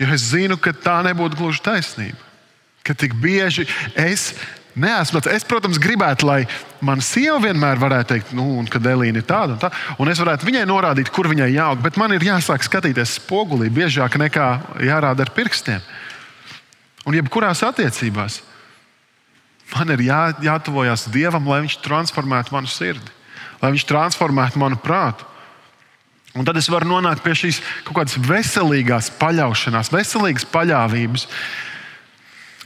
Jo 0.00 0.08
es 0.14 0.30
zinu, 0.32 0.56
ka 0.56 0.72
tā 0.72 1.00
nebūtu 1.04 1.36
gluži 1.36 1.60
taisnība. 1.64 2.18
Ka 2.86 2.96
tik 2.96 3.12
bieži 3.20 3.66
es 3.92 4.30
neesmu. 4.80 5.20
Es, 5.28 5.44
protams, 5.44 5.80
gribētu, 5.82 6.26
lai 6.28 6.44
mana 6.84 7.04
sieva 7.04 7.38
vienmēr 7.42 7.80
varētu 7.80 8.14
teikt, 8.14 8.32
nu, 8.36 8.62
ka 8.70 8.80
Elīna 8.80 9.20
ir 9.20 9.26
tāda 9.28 9.56
un 9.56 9.60
tā, 9.60 9.70
un 10.00 10.08
es 10.08 10.20
varētu 10.22 10.48
viņai 10.48 10.64
norādīt, 10.68 11.12
kur 11.12 11.28
viņai 11.30 11.50
jāaug. 11.52 11.82
Bet 11.84 11.98
man 12.00 12.14
ir 12.16 12.24
jāsāk 12.24 12.64
skatīties 12.64 13.18
spogulī 13.18 13.70
biežāk 13.72 14.16
nekā 14.20 14.48
jārāda 14.86 15.26
ar 15.26 15.34
pirkstiem. 15.36 15.84
Un 17.08 17.16
jebkurās 17.16 17.62
attiecībās 17.64 18.40
man 19.74 19.92
ir 19.94 20.02
jā, 20.08 20.22
jātuvojas 20.42 21.08
Dievam, 21.12 21.46
lai 21.48 21.62
Viņš 21.64 21.80
transformētu 21.84 22.56
manu 22.56 22.70
sirdi, 22.70 23.12
lai 23.60 23.74
Viņš 23.76 23.86
transformētu 23.88 24.60
manu 24.60 24.80
prātu. 24.80 25.28
Un 26.38 26.46
tad 26.46 26.58
es 26.60 26.68
varu 26.70 26.86
nonākt 26.86 27.24
pie 27.24 27.34
šīs 27.34 27.58
kaut 27.86 27.96
kādas 27.98 28.20
veselīgas 28.22 29.10
paļaušanās, 29.18 29.90
veselīgas 29.90 30.46
paļāvības. 30.52 31.26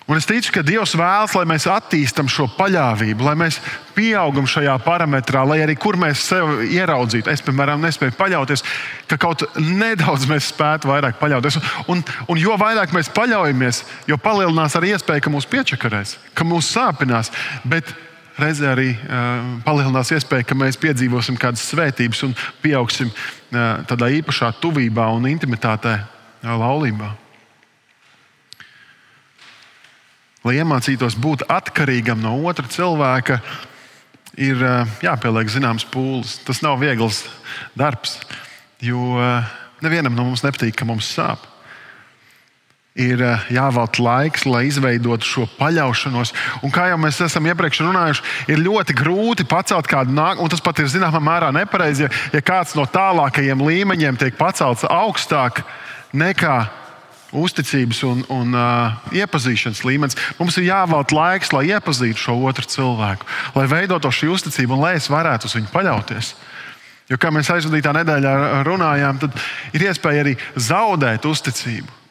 Un 0.04 0.18
es 0.21 0.26
ticu, 0.28 0.50
ka 0.52 0.61
Dievs 0.61 0.92
vēlas, 1.00 1.33
lai 1.33 1.47
mēs 1.49 1.64
attīstam 1.73 2.28
šo 2.28 2.44
paļāvību, 2.59 3.25
lai 3.25 3.33
mēs 3.40 3.56
pieaugam 3.97 4.44
šajā 4.44 4.75
parametrā, 4.85 5.47
lai 5.49 5.62
arī 5.64 5.78
kur 5.80 5.97
mēs 5.97 6.26
sevi 6.28 6.75
ieraudzītu. 6.76 7.33
Es, 7.33 7.40
piemēram, 7.47 7.80
nespēju 7.80 8.12
paļauties, 8.18 8.66
ka 9.09 9.16
kaut 9.23 9.47
nedaudz 9.56 10.28
mēs 10.28 10.50
spētu 10.52 10.92
vairāk 10.92 11.16
paļauties. 11.23 11.56
Un, 11.88 12.04
un 12.28 12.40
jo 12.42 12.59
vairāk 12.61 12.92
mēs 12.92 13.09
paļaujamies, 13.16 13.80
jo 14.12 14.21
palielinās 14.21 14.76
arī 14.76 14.92
iespēja, 14.92 15.25
ka 15.25 15.33
mūs 15.33 15.49
piečakarēs, 15.49 16.18
ka 16.37 16.44
mūs 16.44 16.68
sāpinās. 16.76 17.33
Bet 17.64 17.88
reizē 18.40 18.70
arī 18.72 18.88
uh, 18.94 19.60
palielinās 19.66 20.10
iespēja, 20.16 20.46
ka 20.48 20.56
mēs 20.58 20.78
piedzīvosim 20.80 21.38
kādas 21.40 21.64
svētības 21.70 22.24
un 22.26 22.34
pieaugsim 22.62 23.10
uh, 23.10 23.84
tādā 23.88 24.10
īpašā 24.18 24.52
tuvībā 24.62 25.06
un 25.14 25.28
intimitātē 25.30 25.94
uh, 26.00 26.56
laulībā. 26.60 27.12
Lai 30.44 30.58
iemācītos 30.60 31.16
būt 31.16 31.46
atkarīgam 31.48 32.20
no 32.20 32.34
otra 32.44 32.68
cilvēka, 32.68 33.38
ir 34.34 34.60
jāpieliek 35.00 35.48
zināms 35.48 35.86
pūles. 35.88 36.34
Tas 36.44 36.60
nav 36.60 36.76
viegls 36.82 37.22
darbs, 37.78 38.18
jo 38.82 39.14
nevienam 39.80 40.12
no 40.12 40.26
mums 40.26 40.42
nepatīk, 40.44 40.74
ka 40.76 40.84
mums 40.84 41.08
sāp 41.16 41.46
ir 42.94 43.18
eh, 43.26 43.46
jāvelk 43.50 43.98
laiks, 43.98 44.44
lai 44.46 44.68
izveidotu 44.68 45.26
šo 45.26 45.44
paļaušanos. 45.58 46.30
Un 46.62 46.70
kā 46.74 46.86
jau 46.92 46.98
mēs 47.02 47.18
esam 47.26 47.48
iepriekš 47.50 47.82
runājuši, 47.82 48.22
ir 48.54 48.62
ļoti 48.62 48.94
grūti 48.94 49.46
pacelt 49.50 49.88
kādu 49.90 50.14
nākotni, 50.14 50.44
un 50.46 50.52
tas 50.52 50.62
pat 50.62 50.78
ir 50.78 50.92
zināmā 50.92 51.18
mērā 51.18 51.50
nepareizi, 51.54 52.06
ja, 52.06 52.12
ja 52.36 52.42
kāds 52.44 52.76
no 52.78 52.86
tālākajiem 52.86 53.64
līmeņiem 53.66 54.20
tiek 54.20 54.38
pacelts 54.38 54.86
augstāk 54.86 55.64
nekā 56.14 56.58
uzticības 57.34 58.04
un, 58.06 58.20
un 58.30 58.54
uh, 58.54 58.94
iepazīšanas 59.10 59.82
līmenis. 59.82 60.18
Mums 60.38 60.54
ir 60.60 60.68
jāvelk 60.68 61.10
laiks, 61.16 61.50
lai 61.50 61.64
iepazītu 61.72 62.28
šo 62.28 62.36
otru 62.46 62.68
cilvēku, 62.70 63.26
lai 63.58 63.66
veidotu 63.74 64.12
šī 64.14 64.30
uzticība 64.36 64.76
un 64.76 64.84
lai 64.84 64.94
es 65.00 65.10
varētu 65.10 65.50
uz 65.50 65.58
viņu 65.58 65.72
paļauties. 65.74 66.30
Jo, 67.10 67.18
kā 67.18 67.34
mēs 67.34 67.50
aizvadītā 67.50 67.90
nedēļā 67.98 68.38
runājām, 68.70 69.18
tad 69.26 69.34
ir 69.74 69.88
iespēja 69.90 70.22
arī 70.28 70.38
zaudēt 70.54 71.26
uzticību. 71.26 72.03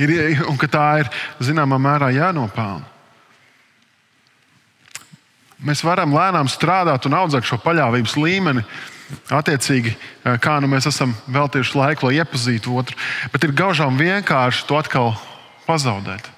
Ir, 0.00 0.14
un 0.48 0.56
ka 0.56 0.68
tā 0.70 0.86
ir 1.02 1.10
zināmā 1.44 1.76
mērā 1.80 2.08
jānopelna. 2.14 2.86
Mēs 5.60 5.82
varam 5.84 6.14
lēnām 6.16 6.48
strādāt 6.48 7.04
un 7.04 7.18
audzēt 7.18 7.44
šo 7.44 7.58
paļāvības 7.60 8.16
līmeni. 8.16 8.64
Attiecīgi, 9.34 9.92
eh, 9.92 10.36
kā 10.40 10.56
nu 10.62 10.70
mēs 10.70 10.86
esam 10.88 11.12
veltījuši 11.28 11.76
laiku, 11.76 12.06
lai 12.06 12.22
iepazītu 12.22 12.76
otru, 12.78 12.96
bet 13.32 13.44
ir 13.44 13.52
gaužām 13.52 13.98
vienkārši 13.98 14.66
to 14.66 14.78
atkal 14.78 15.16
pazaudēt. 15.66 16.30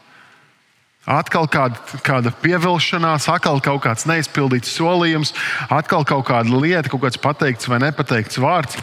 Atkal 1.06 1.48
kāda, 1.50 1.78
kāda 2.06 2.32
pievilkšanās, 2.42 3.28
atkal 3.28 3.60
kaut 3.60 3.82
kāds 3.82 4.06
neizpildīts 4.06 4.70
solījums, 4.70 5.34
atkal 5.68 6.04
kaut 6.04 6.26
kāda 6.26 6.60
lieta, 6.62 6.88
kaut 6.88 7.02
kāds 7.02 7.18
pateikts 7.18 7.68
vai 7.68 7.78
nepateikts 7.82 8.38
vārds. 8.38 8.78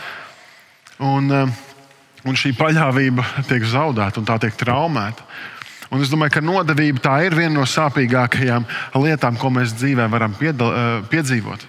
Un, 1.00 1.32
uh, 1.32 1.50
Un 2.28 2.36
šī 2.36 2.52
paļāvība 2.58 3.24
tiek 3.48 3.64
zaudēta 3.64 4.20
un 4.20 4.28
tā 4.28 4.36
tiek 4.44 4.56
traumēta. 4.60 5.24
Un 5.90 6.04
es 6.04 6.12
domāju, 6.12 6.36
ka 6.36 6.44
nodevība 6.46 7.02
tā 7.02 7.16
ir 7.26 7.34
viena 7.38 7.56
no 7.56 7.66
sāpīgākajām 7.66 8.66
lietām, 9.00 9.40
ko 9.40 9.50
mēs 9.54 9.74
dzīvē 9.78 10.06
varam 10.12 10.36
piedal, 10.38 10.74
eh, 10.74 11.02
piedzīvot. 11.10 11.66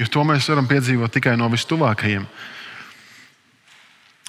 Jo 0.00 0.06
to 0.10 0.24
mēs 0.24 0.48
varam 0.48 0.66
piedzīvot 0.66 1.12
tikai 1.12 1.36
no 1.38 1.48
vistuvākajiem. 1.48 2.26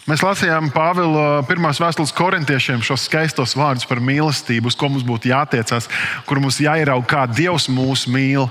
Mēs 0.08 0.22
lasījām 0.24 0.70
Pāvila 0.72 1.44
pirmās 1.44 1.82
vēstules 1.84 2.14
korintiešiem 2.16 2.80
šos 2.80 3.10
skaistos 3.10 3.56
vārdus 3.60 3.88
par 3.88 4.00
mīlestību, 4.00 4.68
uz 4.72 4.76
ko 4.76 4.88
mums 4.88 5.04
būtu 5.04 5.28
jātiecās, 5.34 5.90
kur 6.26 6.40
mums 6.40 6.62
jāierauga, 6.64 7.08
kā 7.08 7.26
Dievs 7.28 7.68
mūs 7.68 8.06
mīl. 8.08 8.48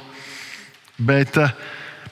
Bet, 0.99 1.39
uh, 1.41 1.55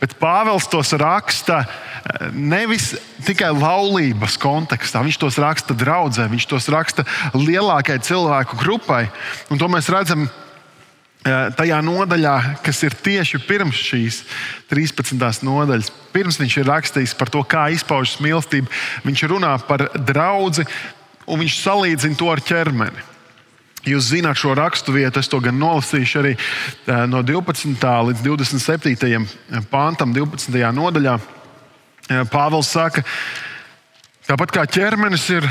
Bet 0.04 0.18
Pāvils 0.20 0.66
tos 0.68 0.90
raksta 1.00 1.62
eh, 1.64 2.26
nevis 2.36 2.90
tikai 3.24 3.48
laulības 3.56 4.36
kontekstā, 4.36 5.00
viņš 5.00 5.16
tos 5.22 5.38
raksta 5.40 5.76
draudzē, 5.80 6.26
viņš 6.28 6.46
tos 6.50 6.68
raksta 6.68 7.06
lielākai 7.32 7.96
cilvēku 8.04 8.58
grupai. 8.60 9.06
Un 9.48 9.60
to 9.60 9.68
mēs 9.72 9.88
redzam 9.88 10.26
eh, 10.28 11.48
tajā 11.56 11.80
nodaļā, 11.88 12.34
kas 12.66 12.82
ir 12.84 12.98
tieši 13.00 13.40
pirms 13.48 13.80
šīs 13.80 14.20
13. 14.68 15.16
nodaļas. 15.48 15.88
Pirms 16.12 16.36
viņš 16.42 16.58
ir 16.60 16.68
rakstījis 16.68 17.16
par 17.16 17.32
to, 17.32 17.40
kā 17.40 17.70
izpaužas 17.72 18.20
mīlestība, 18.20 18.68
viņš 19.08 19.24
runā 19.32 19.56
par 19.64 19.88
draugu 19.96 20.68
un 21.24 21.40
viņš 21.40 21.58
salīdzina 21.64 22.20
to 22.20 22.28
ar 22.28 22.44
ķermeni. 22.44 23.13
Jūs 23.84 24.06
zināt 24.14 24.38
šo 24.40 24.54
raksturvietu, 24.56 25.20
es 25.20 25.28
to 25.28 25.42
gan 25.44 25.58
nolasīšu 25.60 26.20
arī 26.22 26.30
eh, 26.32 27.02
no 27.10 27.20
12. 27.20 27.82
līdz 28.08 28.22
27. 28.24 29.24
pāntam, 29.68 30.14
12. 30.16 30.56
nodaļā. 30.72 31.18
Eh, 32.08 32.22
Pāvils 32.32 32.70
saka, 32.72 33.04
tāpat 34.24 34.54
kā 34.56 34.64
ķermenis 34.64 35.26
ir 35.36 35.48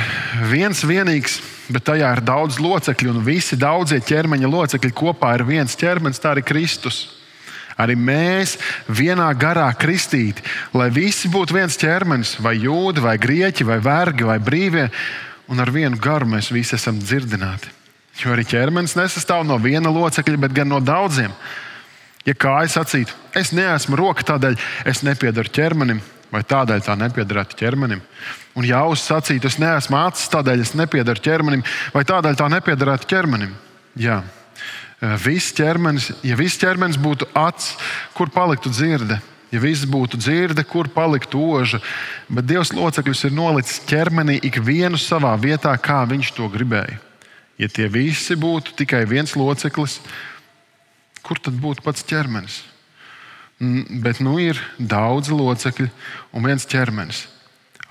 viens 0.50 0.82
vienīgs, 0.82 1.44
bet 1.70 1.86
tajā 1.92 2.10
ir 2.16 2.24
daudz 2.26 2.58
locekļu, 2.62 3.12
un 3.14 3.28
visi 3.28 3.60
daudzie 3.60 4.02
ķermeņa 4.02 4.50
locekļi 4.50 4.92
kopā 4.98 5.36
ir 5.38 5.46
viens 5.52 5.78
ķermenis, 5.78 6.22
tā 6.24 6.34
arī 6.34 6.46
Kristus. 6.46 7.04
Arī 7.78 7.94
mēs 7.98 8.58
vienā 8.90 9.30
garā 9.38 9.68
kristīti, 9.78 10.42
lai 10.78 10.92
visi 10.94 11.30
būtu 11.30 11.58
viens 11.58 11.78
ķermenis, 11.78 12.36
vai 12.42 12.58
jūdi, 12.62 13.02
vai 13.02 13.16
grieķi, 13.22 13.66
vai 13.66 13.80
vergi, 13.82 14.26
vai 14.30 14.42
brīvie, 14.42 14.90
un 15.54 15.62
ar 15.62 15.74
vienu 15.74 16.02
garu 16.02 16.30
mēs 16.34 16.50
visi 16.54 16.78
esam 16.78 17.02
dzirdināti. 17.02 17.83
Jo 18.22 18.36
arī 18.36 18.46
ķermenis 18.46 18.94
nesastāv 18.98 19.46
no 19.48 19.58
viena 19.62 19.90
locekļa, 19.90 20.42
bet 20.46 20.54
gan 20.54 20.70
no 20.70 20.80
daudziem. 20.84 21.34
Ja 22.28 22.36
kāja 22.38 22.70
sacītu, 22.78 23.16
es 23.36 23.52
neesmu 23.56 23.98
roka, 24.00 24.24
tādēļ 24.28 24.56
es 24.88 25.02
nepiedaru 25.04 25.52
ķermenim, 25.52 26.00
vai 26.32 26.44
tādēļ 26.48 26.86
tā 26.86 26.96
nepiedarētu 27.00 27.58
ķermenim. 27.60 28.04
Un 28.56 28.68
ja 28.70 28.84
auss 28.86 29.10
sacītu, 29.10 29.50
es 29.50 29.58
neesmu 29.60 29.98
acis, 29.98 30.30
tādēļ 30.32 30.64
es 30.64 30.72
nepiedaru 30.78 31.26
ķermenim, 31.26 31.66
vai 31.94 32.06
tādēļ 32.08 32.40
tā 32.40 32.48
nepiedarētu 32.54 33.10
ķermenim. 33.10 33.54
Jā. 34.00 34.22
Viss 35.20 35.52
ķermenis, 35.58 36.14
ja 36.24 36.38
viss 36.40 36.62
ķermenis 36.62 37.02
būtu 37.02 37.28
acis, 37.36 37.74
kur 38.16 38.32
paliktu 38.32 38.72
dzirde? 38.72 39.20
Ja 39.54 39.60
viss 39.62 39.86
būtu 39.86 40.18
dzirde, 40.18 40.64
kur 40.66 40.88
paliktu 40.90 41.42
oža, 41.58 41.78
bet 42.26 42.48
Dievs 42.50 42.72
locekļus 42.74 43.28
ir 43.28 43.36
nolicis 43.38 43.84
ķermenī 43.86 44.40
ikvienu 44.48 44.98
savā 44.98 45.36
vietā, 45.38 45.76
kā 45.78 46.00
viņš 46.10 46.32
to 46.38 46.48
gribēja. 46.50 46.98
Ja 47.62 47.70
tie 47.70 47.88
visi 47.92 48.36
būtu 48.40 48.74
tikai 48.80 49.04
viens 49.10 49.36
loceklis, 49.38 50.00
kur 51.24 51.40
tad 51.40 51.58
būtu 51.62 51.86
pats 51.86 52.06
ķermenis? 52.08 52.64
Bet 54.04 54.20
nu 54.24 54.40
ir 54.42 54.60
daudz 54.78 55.30
locekļu 55.32 55.88
un 56.34 56.50
viens 56.50 56.66
ķermenis. 56.68 57.28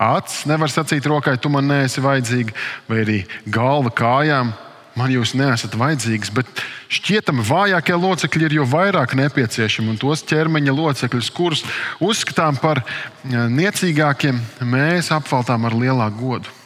Acis 0.01 0.43
nevar 0.49 0.71
sacīt 0.73 1.05
rokai, 1.07 1.37
tu 1.39 1.49
man 1.53 1.67
neesi 1.69 2.01
vajadzīga, 2.03 2.53
vai 2.89 2.99
arī 3.05 3.17
galva 3.47 3.91
kājām, 3.93 4.51
man 4.99 5.13
jūs 5.13 5.33
neesat 5.37 5.77
vajadzīgs. 5.79 6.33
Bet 6.35 6.63
šķietami 6.93 7.45
vājākie 7.47 7.95
locekļi 7.97 8.49
ir 8.49 8.57
jo 8.59 8.65
vairāk 8.69 9.15
nepieciešami, 9.17 9.93
un 9.93 10.01
tos 10.01 10.25
ķermeņa 10.29 10.75
locekļus, 10.75 11.31
kurus 11.33 11.63
uzskatām 12.03 12.59
par 12.61 12.83
niecīgākiem, 13.29 14.41
mēs 14.67 15.13
apvaltām 15.15 15.69
ar 15.69 15.77
lielāku 15.77 16.19
godu. 16.19 16.62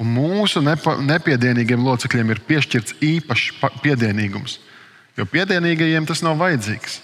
Un 0.00 0.08
mūsu 0.16 0.62
nepa, 0.64 0.96
nepiedienīgiem 1.04 1.82
locekļiem 1.84 2.32
ir 2.32 2.42
piešķirts 2.48 2.96
īpašs 3.04 3.50
piedienīgums, 3.84 4.56
jo 5.18 5.26
piedienīgajiem 5.28 6.06
tas 6.08 6.22
nav 6.24 6.38
vajadzīgs. 6.40 7.02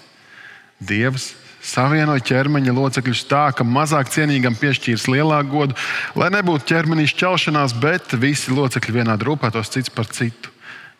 Dievs 0.81 1.31
savienoja 1.67 2.23
ķermeņa 2.25 2.73
locekļus 2.73 3.23
tā, 3.29 3.43
ka 3.53 3.65
mazāk 3.67 4.09
cienīgam 4.13 4.57
piešķīrs 4.57 5.07
lielāku 5.11 5.51
godu, 5.51 5.77
lai 6.17 6.29
nebūtu 6.33 6.69
ķermenī 6.71 7.07
šķelšanās, 7.11 7.75
bet 7.81 8.15
visi 8.17 8.55
locekļi 8.55 8.99
vienādi 9.01 9.27
rūpētos 9.27 9.73
cits 9.73 9.93
par 9.93 10.09
citu. 10.09 10.53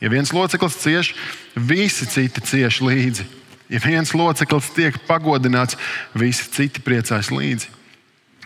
Ja 0.04 0.12
viens 0.14 0.34
loceklis 0.36 0.78
cieš, 0.78 1.14
visi 1.56 2.06
citi 2.10 2.44
cieš 2.46 2.84
līdzi. 2.86 3.26
Ja 3.74 3.82
viens 3.84 4.14
loceklis 4.14 4.70
tiek 4.76 5.00
pagodināts, 5.10 5.80
visi 6.14 6.46
citi 6.54 6.84
priecājas 6.86 7.34
līdzi. 7.34 7.74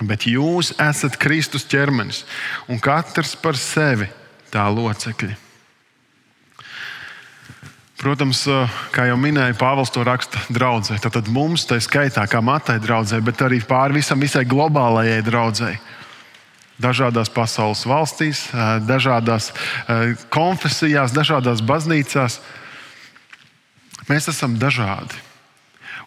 Bet 0.01 0.25
jūs 0.25 0.73
esat 0.81 1.19
Kristus 1.21 1.67
ķermenis 1.69 2.23
un 2.71 2.81
katrs 2.81 3.35
par 3.37 3.57
sevi 3.59 4.09
tā 4.51 4.65
locekļi. 4.73 5.35
Protams, 8.01 8.47
kā 8.89 9.05
jau 9.05 9.17
minēju, 9.21 9.53
Pāvils 9.61 9.91
to 9.93 10.01
raksta 10.01 10.41
draudzē. 10.49 10.97
Tad 11.05 11.27
mums, 11.29 11.67
tā 11.69 11.77
skaitā, 11.77 12.23
kā 12.25 12.41
matai 12.41 12.79
draudzē, 12.81 13.19
bet 13.21 13.43
arī 13.45 13.59
pāri 13.61 13.99
visam 13.99 14.17
visai 14.17 14.41
globālajai 14.49 15.21
draudzēji. 15.27 15.77
Dažādās 16.81 17.29
pasaules 17.29 17.85
valstīs, 17.85 18.47
dažādās 18.89 19.51
konfesijās, 20.33 21.13
dažādās 21.13 21.61
baznīcās. 21.61 22.39
Mēs 24.09 24.31
esam 24.33 24.57
dažādi. 24.57 25.21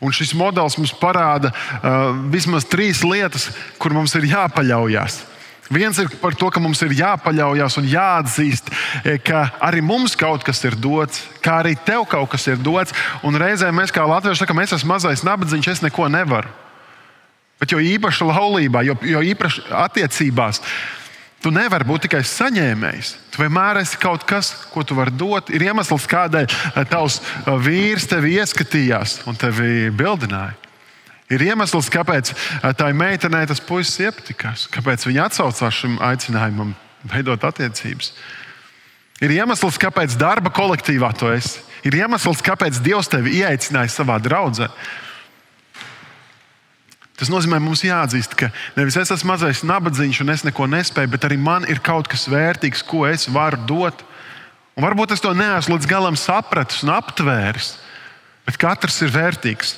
Un 0.05 0.13
šis 0.13 0.35
modelis 0.37 0.77
mums 0.77 0.93
parāda 1.01 1.51
uh, 1.55 2.13
vismaz 2.33 2.67
trīs 2.69 3.01
lietas, 3.07 3.49
kur 3.81 3.97
mums 3.97 4.13
ir 4.19 4.29
jāpaļaujas. 4.29 5.23
Viens 5.73 5.97
ir 5.97 6.11
par 6.21 6.35
to, 6.37 6.51
ka 6.53 6.61
mums 6.61 6.83
ir 6.85 6.93
jāpaļaujas 6.93 7.79
un 7.81 7.87
jāatzīst, 7.89 8.69
e, 9.01 9.15
ka 9.25 9.47
arī 9.65 9.81
mums 9.81 10.13
kaut 10.21 10.45
kas 10.45 10.61
ir 10.69 10.77
dots, 10.77 11.23
kā 11.41 11.63
arī 11.63 11.73
tev 11.87 12.05
kaut 12.11 12.29
kas 12.35 12.45
ir 12.53 12.61
dots. 12.61 12.93
Un 13.25 13.39
reizē 13.41 13.71
mēs, 13.73 13.95
kā 13.95 14.05
latvieši, 14.05 14.43
sakām, 14.43 14.61
es 14.61 14.77
esmu 14.77 14.93
mazais 14.93 15.25
nabadzīgs, 15.25 15.71
es 15.73 15.81
neko 15.85 16.11
nevaru. 16.13 16.53
Bet 17.63 17.73
jo 17.73 17.81
īpaši 17.81 18.29
laulībā, 18.29 18.83
jo, 18.85 18.99
jo 19.09 19.23
īpaši 19.25 19.65
attiecībās, 19.73 20.61
Tu 21.45 21.51
nevari 21.53 21.85
būt 21.85 22.07
tikai 22.07 22.23
saņēmējs. 22.25 23.09
Tu 23.35 23.43
vienmēr 23.43 23.83
esi 23.83 23.99
kaut 24.01 24.23
kas, 24.25 24.49
ko 24.73 24.81
tu 24.81 24.97
vari 24.97 25.13
dot. 25.13 25.51
Ir 25.53 25.67
iemesls, 25.67 26.07
kādēļ 26.09 26.47
eh, 26.49 26.79
tavs 26.89 27.19
eh, 27.21 27.51
vīrs 27.61 28.07
tevi 28.09 28.39
ieskatījās 28.39 29.19
un 29.29 29.37
tevi 29.37 29.91
bildināja. 29.93 30.55
Ir 31.29 31.45
iemesls, 31.45 31.91
kāpēc 31.93 32.33
eh, 32.33 32.65
tā 32.73 32.89
meitenei 32.97 33.45
tas 33.51 33.61
puisis 33.61 34.01
iepatikās, 34.07 34.65
kāpēc 34.73 35.05
viņa 35.05 35.29
atsaucās 35.29 35.83
šim 35.83 35.99
aicinājumam, 36.09 36.73
veidot 37.13 37.45
attiecības. 37.45 38.15
Ir 39.21 39.37
iemesls, 39.37 39.77
kāpēc 39.85 40.17
darba 40.17 40.49
kolektīvā 40.49 41.13
tu 41.21 41.29
esi. 41.29 41.61
Ir 41.85 42.01
iemesls, 42.01 42.41
kāpēc 42.41 42.81
Dievs 42.81 43.13
tevi 43.13 43.43
ieaicināja 43.43 43.93
savā 43.93 44.17
draudzē. 44.17 44.73
Tas 47.15 47.31
nozīmē, 47.31 47.61
mums 47.63 47.85
jāatzīst, 47.87 48.35
ka 48.39 48.49
nevis 48.75 48.97
es 48.99 49.13
esmu 49.15 49.31
mazais 49.31 49.63
nabadzīgs 49.67 50.19
un 50.25 50.33
es 50.35 50.43
neko 50.47 50.67
nespēju, 50.71 51.13
bet 51.13 51.27
arī 51.29 51.39
man 51.39 51.67
ir 51.71 51.79
kaut 51.85 52.09
kas 52.11 52.27
vērtīgs, 52.31 52.83
ko 52.87 53.05
es 53.07 53.29
varu 53.31 53.61
dot. 53.69 54.03
Un 54.75 54.83
varbūt 54.83 55.15
es 55.15 55.23
to 55.23 55.31
neesmu 55.37 55.77
līdz 55.77 55.87
galam 55.91 56.19
sapratis 56.19 56.83
un 56.83 56.91
aptvēris, 56.97 57.77
bet 58.49 58.59
katrs 58.59 58.99
ir 59.07 59.15
vērtīgs. 59.15 59.77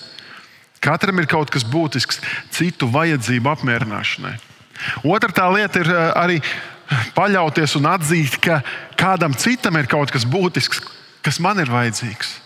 Katram 0.80 1.20
ir 1.20 1.28
kaut 1.28 1.52
kas 1.52 1.66
būtisks 1.68 2.22
citu 2.56 2.88
vajadzību 2.94 3.52
apmierināšanai. 3.52 4.32
Otra 5.04 5.32
tā 5.32 5.44
lieta 5.52 5.82
ir 5.82 5.92
eh, 5.92 6.08
arī 6.16 6.40
paļauties 7.16 7.76
un 7.76 7.90
atzīt, 7.92 8.40
ka 8.40 8.62
kādam 8.96 9.36
citam 9.36 9.76
ir 9.76 9.88
kaut 9.92 10.12
kas 10.14 10.24
būtisks, 10.28 10.80
kas 11.24 11.40
man 11.42 11.60
ir 11.60 11.72
vajadzīgs 11.72 12.45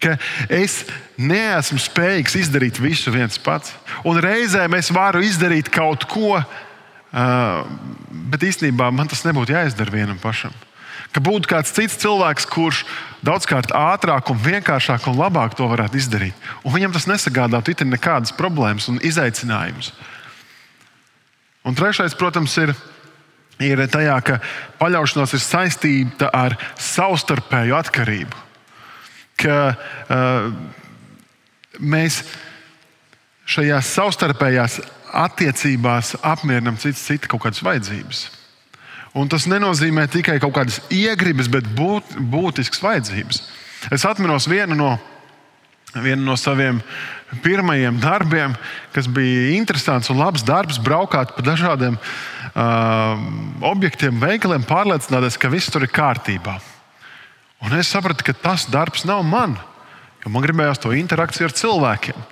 ka 0.00 0.16
es 0.48 0.84
neesmu 1.20 1.78
spējīgs 1.80 2.38
izdarīt 2.40 2.80
visu 2.80 3.12
viens 3.12 3.36
pats. 3.42 3.74
Un 4.08 4.20
reizēm 4.22 4.74
es 4.78 4.90
varu 4.94 5.22
izdarīt 5.24 5.68
kaut 5.72 6.06
ko, 6.10 6.40
bet 8.32 8.48
īstenībā 8.48 8.90
man 8.94 9.10
tas 9.10 9.26
nebūtu 9.28 9.54
jāizdara 9.56 9.94
vienam 9.94 10.20
pašam. 10.22 10.54
Ka 11.10 11.22
būtu 11.26 11.50
kāds 11.50 11.72
cits 11.74 11.98
cilvēks, 11.98 12.46
kurš 12.46 12.84
daudzkārt 13.26 13.72
ātrāk, 13.74 14.30
un 14.30 14.38
vienkāršāk 14.38 15.08
un 15.10 15.18
labāk 15.18 15.56
to 15.58 15.66
varētu 15.68 15.98
izdarīt. 15.98 16.44
Un 16.62 16.74
viņam 16.76 16.94
tas 16.94 17.08
nesagādātu 17.10 17.74
it 17.74 17.82
nekādas 17.82 18.32
problēmas 18.36 18.86
un 18.92 19.00
izaicinājumus. 19.02 19.90
Un 21.66 21.74
trešais, 21.76 22.14
protams, 22.16 22.54
ir, 22.62 22.70
ir 23.58 23.82
tajā, 23.90 24.14
ka 24.24 24.38
paļaušanās 24.78 25.34
ir 25.34 25.42
saistīta 25.44 26.30
ar 26.32 26.54
savstarpēju 26.78 27.76
atkarību 27.82 28.46
ka 29.40 29.58
uh, 29.74 30.50
mēs 31.80 32.22
šajās 33.50 33.94
savstarpējās 33.96 34.80
attiecībās 35.10 36.14
apmierinām 36.22 36.78
citu, 36.78 36.98
citu 37.00 37.30
kaut 37.32 37.46
kādas 37.46 37.64
vajadzības. 37.66 38.26
Un 39.18 39.30
tas 39.30 39.48
nenozīmē 39.50 40.06
tikai 40.10 40.38
kaut 40.42 40.54
kādas 40.54 40.78
iegribas, 40.94 41.50
bet 41.50 41.66
būt, 41.74 42.14
būtiskas 42.30 42.82
vajadzības. 42.84 43.42
Es 43.90 44.04
atceros 44.06 44.46
vienu 44.50 44.76
no, 44.78 44.90
vienu 45.96 46.22
no 46.22 46.36
saviem 46.38 46.78
pirmajiem 47.42 47.98
darbiem, 48.02 48.54
kas 48.94 49.08
bija 49.10 49.50
interesants 49.56 50.10
un 50.12 50.20
labs 50.20 50.46
darbs, 50.46 50.78
braukāt 50.82 51.34
pa 51.34 51.42
dažādiem 51.42 51.98
uh, 51.98 53.18
objektiem, 53.66 54.22
veikaliem, 54.22 54.66
pārliecināties, 54.68 55.38
ka 55.40 55.50
viss 55.50 55.72
tur 55.74 55.86
ir 55.86 55.94
kārtībā. 55.94 56.60
Un 57.60 57.76
es 57.76 57.90
sapratu, 57.92 58.24
ka 58.24 58.32
tas 58.32 58.66
darbs 58.72 59.04
nav 59.08 59.24
man, 59.26 59.58
jo 60.24 60.32
man 60.32 60.44
gribējās 60.44 60.80
to 60.80 60.94
interakciju 60.96 61.50
ar 61.50 61.56
cilvēkiem 61.56 62.28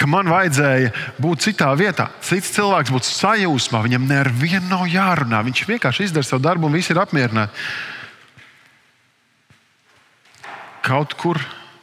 ka 0.00 0.08
man 0.08 0.30
vajadzēja 0.32 0.92
būt 1.20 1.44
citā 1.44 1.68
vietā. 1.76 2.08
Cits 2.24 2.54
cilvēks 2.54 2.92
būtu 2.94 3.10
sajūsmā, 3.10 3.82
viņam 3.84 4.06
nevienam 4.08 4.70
nav 4.70 4.86
jārunā. 4.88 5.42
Viņš 5.44 5.66
vienkārši 5.68 6.06
izdara 6.08 6.24
savu 6.26 6.44
darbu 6.46 6.70
un 6.70 6.76
viss 6.78 6.92
ir 6.92 7.00
apmierināti. 7.02 7.52
Kaut 10.86 11.12
kur 11.20 11.42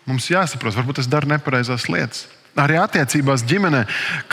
mums 0.09 0.31
jāsaprot, 0.31 0.73
varbūt 0.73 1.03
es 1.03 1.11
daru 1.11 1.29
nepareizās 1.29 1.85
lietas. 1.91 2.25
Arī 2.57 2.79
attiecībās 2.81 3.45
ģimenē 3.45 3.83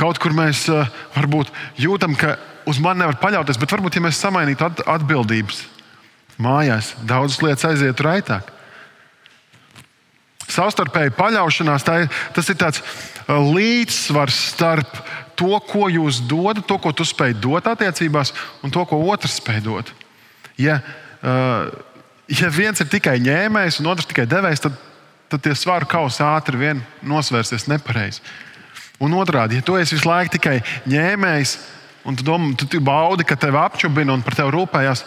kaut 0.01 0.17
kur 0.23 0.33
mēs 0.33 0.65
uh, 0.73 0.89
varbūt 1.13 1.53
jūtam, 1.77 2.17
ka 2.17 2.39
uz 2.65 2.81
mani 2.81 3.03
nevar 3.03 3.21
paļauties, 3.21 3.61
bet 3.61 3.77
varbūt, 3.77 3.99
ja 3.99 4.07
mēs 4.07 4.23
samainītu 4.25 4.65
atbildības 4.89 5.61
mājās, 6.41 6.95
daudzas 7.05 7.43
lietas 7.45 7.69
aizietu 7.69 8.09
raitāk. 8.09 8.54
Savstarpēji 10.51 11.15
paļaušanās, 11.17 11.87
ir, 12.05 12.09
tas 12.37 12.51
ir 12.53 12.59
tāds 12.61 12.83
uh, 12.83 13.39
līdzsvars 13.55 14.41
starp 14.53 14.99
to, 15.39 15.57
ko 15.69 15.89
jūs 15.91 16.21
dodat, 16.29 16.67
to, 16.69 16.79
ko 16.79 16.93
tu 16.93 17.07
spēj 17.07 17.37
dot 17.43 17.67
attiecībās, 17.71 18.35
un 18.63 18.75
to, 18.75 18.85
ko 18.89 19.01
otrs 19.13 19.39
spēj 19.41 19.63
dot. 19.65 19.93
Ja, 20.61 20.81
uh, 21.25 21.71
ja 22.31 22.51
viens 22.53 22.81
ir 22.81 22.91
tikai 22.93 23.19
ņēmējs 23.25 23.81
un 23.83 23.93
otrs 23.93 24.09
tikai 24.11 24.27
devējs, 24.31 24.65
tad, 24.67 24.79
tad 25.33 25.45
tie 25.45 25.55
svaru 25.59 25.89
kausi 25.91 26.23
ātri 26.27 26.61
vien 26.61 26.83
nosvērsies 27.03 27.69
nepareizi. 27.73 28.23
Un 29.03 29.17
otrādi, 29.19 29.59
ja 29.59 29.65
tu 29.67 29.75
esi 29.77 29.97
visu 29.97 30.09
laiku 30.09 30.37
tikai 30.37 30.59
ņēmējs, 30.89 31.59
un 32.07 32.17
tu, 32.17 32.27
domā, 32.27 32.53
tu, 32.59 32.69
tu 32.71 32.81
baudi, 32.85 33.27
ka 33.27 33.37
tevi 33.41 33.59
apčubina 33.59 34.15
un 34.15 34.23
par 34.23 34.37
tevi 34.39 34.55
rūpējas, 34.55 35.03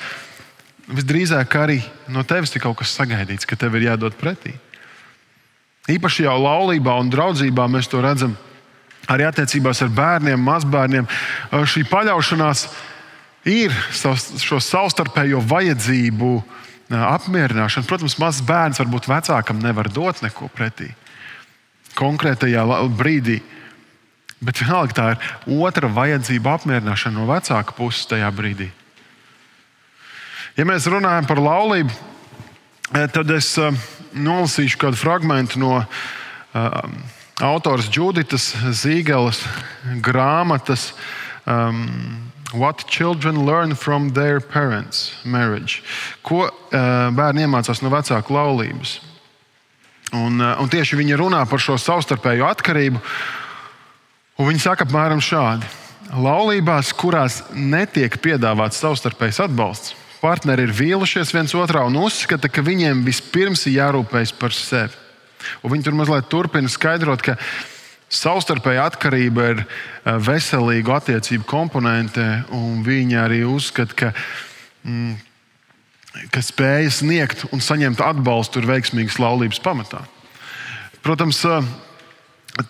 visdrīzāk 0.87 1.55
arī 1.59 1.79
no 2.11 2.23
tevis 2.27 2.53
ir 2.55 2.63
kaut 2.63 2.79
kas 2.81 2.95
sagaidīts, 2.97 3.47
ka 3.47 3.59
tev 3.59 3.75
ir 3.77 3.89
jādod 3.89 4.15
pretī. 4.19 4.55
Īpaši 5.87 6.25
jau 6.25 6.35
laulībā 6.43 6.97
un 6.99 7.09
draudzībā 7.11 7.67
mēs 7.71 7.87
to 7.87 8.01
redzam. 8.03 8.35
Arī 9.07 9.23
attiecībās 9.23 9.79
ar 9.85 9.91
bērniem, 9.95 10.41
mazbērniem. 10.43 11.07
Šī 11.71 11.85
paļaušanās 11.87 12.65
ir 13.47 13.75
šo 13.95 14.59
savstarpējo 14.59 15.39
vajadzību 15.47 16.31
apmierināšana. 16.91 17.87
Protams, 17.87 18.17
mazs 18.19 18.43
bērns 18.47 18.81
varbūt 18.83 19.07
vecākam 19.07 19.63
nevar 19.63 19.87
dot 19.91 20.23
neko 20.25 20.51
pretī 20.51 20.91
konkrētajā 21.97 22.65
brīdī. 22.93 23.39
Bet 24.37 24.59
vienalga 24.61 24.93
tā 24.93 25.05
ir 25.15 25.61
otra 25.65 25.89
vajadzība 25.89 26.57
apmierināšana 26.59 27.17
no 27.17 27.25
vecāka 27.29 27.73
puses 27.77 28.05
tajā 28.11 28.27
brīdī. 28.35 28.69
Ja 30.57 30.65
mēs 30.65 30.85
runājam 30.89 31.25
par 31.29 31.41
laulību, 31.41 31.93
tad 33.13 33.33
es 33.33 33.49
nolasīšu 34.17 34.79
kādu 34.81 34.99
fragment 34.99 35.55
no 35.59 35.79
uh, 35.81 36.81
autors 37.43 37.89
Juditas 37.93 38.51
Zīgeles 38.73 39.43
grāmatas. 40.03 40.93
Um, 41.45 42.23
What 42.53 42.87
children 42.87 43.45
learn 43.45 43.75
from 43.75 44.13
their 44.13 44.39
parents' 44.39 45.11
marriage. 45.25 45.83
Ko 46.23 46.45
uh, 46.47 46.51
bērni 47.11 47.43
iemācās 47.43 47.81
no 47.83 47.91
vecāku 47.91 48.31
laulības. 48.31 49.01
Un, 50.15 50.39
uh, 50.39 50.55
un 50.55 50.71
tieši 50.71 50.95
viņi 50.95 51.17
runā 51.19 51.41
par 51.49 51.59
šo 51.59 51.75
savstarpēju 51.75 52.47
atkarību. 52.47 53.01
Viņi 54.39 54.63
saka 54.63 54.87
apmēram 54.87 55.19
šādi: 55.19 55.67
Laulībās, 56.15 56.93
kurās 56.95 57.41
netiek 57.51 58.15
piedāvāts 58.23 58.79
savstarpējs 58.79 59.41
atbalsts, 59.43 59.97
partneri 60.21 60.67
ir 60.67 60.75
vīlušies 60.75 61.33
viens 61.35 61.53
otrā 61.57 61.83
un 61.87 61.97
uzskata, 62.01 62.49
ka 62.49 62.63
viņiem 62.65 63.05
vispirms 63.05 63.65
ir 63.67 63.77
jārūpējas 63.79 64.33
par 64.39 64.55
sevi. 64.55 64.93
Un 65.61 65.73
viņi 65.73 65.85
tur 65.85 65.97
mazliet 65.97 66.29
turpina 66.31 66.69
skaidrot, 66.71 67.23
ka 67.23 67.37
savstarpēja 68.09 68.87
atkarība 68.87 69.47
ir 69.53 69.63
eh, 69.63 70.17
veselīga 70.23 70.99
attiecību 71.01 71.47
komponente, 71.47 72.25
un 72.55 72.83
viņi 72.85 73.19
arī 73.19 73.41
uzskata, 73.47 73.97
ka, 73.97 74.11
mm, 74.87 75.17
ka 76.33 76.43
spēja 76.43 76.93
sniegt 77.01 77.47
un 77.51 77.63
saņemt 77.63 78.01
atbalstu 78.03 78.63
ir 78.63 78.71
veiksmīgas 78.71 79.19
laulības 79.21 79.61
pamatā. 79.63 80.05
Protams, 81.05 81.43
eh, 81.45 81.67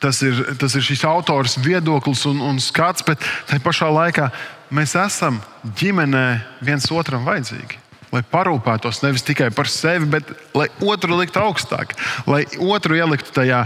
tas 0.02 0.22
ir, 0.26 0.40
tas 0.60 0.76
ir 0.76 0.86
šis 0.86 1.04
autors 1.08 1.58
viedoklis 1.64 2.26
un, 2.30 2.42
un 2.44 2.62
skats, 2.64 3.06
bet 3.08 3.24
tajā 3.50 3.64
pašā 3.64 3.90
laikā 3.94 4.30
mēs 4.74 4.96
esam 5.00 5.40
ģimenē 5.80 6.26
viens 6.66 6.88
otram 6.92 7.28
vajadzīgi. 7.28 7.84
Lai 8.14 8.24
parūpētos 8.24 9.02
nevis 9.04 9.26
tikai 9.28 9.50
par 9.52 9.68
sevi, 9.72 10.08
bet 10.08 10.30
lai 10.56 10.70
otru 10.80 11.18
liktu 11.20 11.42
augstāk, 11.44 11.96
lai 12.28 12.46
otru 12.64 12.96
ieliktu 12.96 13.34
tajā, 13.36 13.66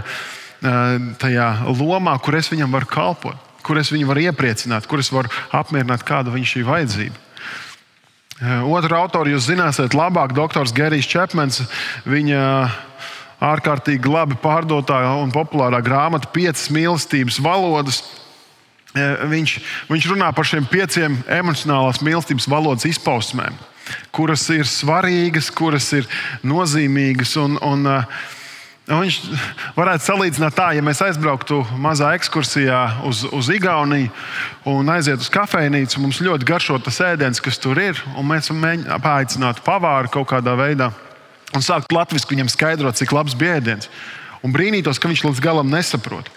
tajā 1.22 1.48
lomā, 1.78 2.16
kur 2.22 2.38
es 2.38 2.50
viņam 2.50 2.74
varu 2.74 2.90
kalpot, 2.90 3.50
kur 3.62 3.78
es 3.78 3.92
viņu 3.94 4.08
varu 4.10 4.26
iepriecināt, 4.26 4.88
kur 4.90 5.02
es 5.02 5.12
varu 5.14 5.30
apmierināt 5.54 6.02
kādu 6.06 6.34
viņa 6.34 6.50
šī 6.56 6.64
vajadzību. 6.66 7.28
Otru 8.42 8.96
autoru 8.98 9.30
jūs 9.30 9.46
zināsiet 9.46 9.94
labāk, 9.94 10.32
doktors 10.34 10.72
Gerijs 10.74 11.06
Čepmans. 11.06 11.60
Viņa 12.08 12.40
ārkārtīgi 13.42 14.10
labi 14.10 14.36
pārdotā 14.42 15.00
un 15.18 15.32
populārā 15.34 15.82
grāmata 15.84 16.30
Piecas 16.34 16.68
mīlestības 16.74 17.40
valodas 17.42 18.02
viņš, 18.92 19.56
viņš 19.88 20.10
runā 20.12 20.28
par 20.36 20.48
šiem 20.48 20.66
pieciem 20.68 21.16
emocionālās 21.30 22.02
mīlestības 22.04 22.48
valodas 22.50 22.86
izpausmēm, 22.88 23.56
kuras 24.12 24.44
ir 24.52 24.68
svarīgas, 24.68 25.50
kuras 25.50 25.90
ir 25.96 26.08
nozīmīgas. 26.44 27.34
Un, 27.40 27.56
un, 27.64 27.86
un 27.88 29.00
viņš 29.04 29.18
varētu 29.78 30.06
salīdzināt 30.06 30.56
tā, 30.58 30.72
ja 30.76 30.84
mēs 30.84 31.00
aizbrauktu 31.04 31.62
mazā 31.80 32.12
ekskursijā 32.18 32.82
uz, 33.08 33.24
uz 33.32 33.48
Igauniju 33.52 34.12
un 34.68 34.92
aizietu 34.92 35.24
uz 35.24 35.32
kafejnīcu, 35.32 36.02
mums 36.02 36.20
ļoti 36.24 36.48
garšo 36.52 36.76
tas 36.84 37.00
ēdiens, 37.12 37.40
kas 37.40 37.60
tur 37.62 37.80
ir, 37.80 38.02
un 38.16 38.28
mēs 38.28 38.52
paaicinātu 38.52 39.64
pavāru 39.64 40.12
kaut 40.12 40.30
kādā 40.34 40.58
veidā 40.58 40.92
un 41.56 41.64
sāktu 41.64 41.96
latviešu 41.96 42.30
viņam 42.32 42.50
skaidrot, 42.52 42.98
cik 42.98 43.12
labs 43.14 43.36
bija 43.38 43.58
ēdiens. 43.60 43.90
Un 44.42 44.54
brīnītos, 44.54 44.98
ka 44.98 45.10
viņš 45.10 45.26
līdz 45.28 45.42
galam 45.42 45.70
nesaprot. 45.70 46.30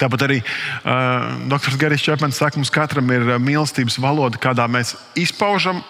Tāpat 0.00 0.24
arī 0.24 0.38
uh, 0.40 1.46
dr. 1.48 1.76
Garis 1.80 2.04
Čepmans 2.04 2.38
saka, 2.40 2.56
mums 2.56 2.72
katram 2.72 3.10
ir 3.12 3.34
mīlestības 3.40 3.98
valoda, 4.00 4.40
kādā 4.40 4.64
mēs 4.70 4.94
izpaužam 5.18 5.82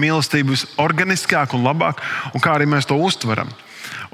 mīlestību 0.00 0.56
visorganiskāk 0.56 1.54
un 1.54 1.62
labāk, 1.66 2.02
un 2.34 2.42
kā 2.42 2.56
arī 2.56 2.66
mēs 2.70 2.88
to 2.90 2.98
uztveram. 2.98 3.52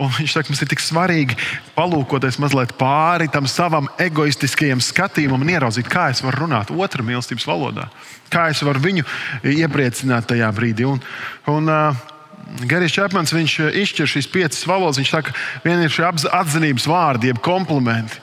Un 0.00 0.12
viņš 0.12 0.35
saka, 0.35 0.52
mums 0.52 0.61
ir 0.64 0.68
tik 0.68 0.83
svarīgi 0.85 1.37
palūkoties 1.76 2.38
mazliet 2.40 2.72
pāri 2.80 3.28
tam 3.33 3.48
savam 3.48 3.88
egoistiskajam 4.00 4.80
skatījumam 4.85 5.44
un 5.44 5.52
ieraudzīt, 5.52 5.88
kā 5.92 6.11
es 6.12 6.22
varu 6.24 6.44
runāt 6.44 6.72
otrā 6.72 7.04
mīlestības 7.04 7.48
valodā, 7.48 7.88
kā 8.33 8.48
es 8.52 8.61
varu 8.64 8.80
viņu 8.85 9.04
iepriecināt 9.48 10.28
tajā 10.33 10.48
brīdī. 10.56 10.88
Un, 10.88 11.00
un, 11.52 11.72
uh, 11.72 12.09
Garijs 12.71 12.97
Čepmans 12.97 13.33
izšķir 13.35 14.11
šīs 14.11 14.29
piecas 14.33 14.67
valodas. 14.69 14.99
Viņš 15.01 15.13
saka, 15.13 15.33
ka 15.33 15.63
viena 15.65 15.87
ir 15.87 15.95
šī 15.95 16.07
atzinības 16.09 16.89
vārdi, 16.91 17.31
jeb 17.31 17.41
komplimenti 17.45 18.21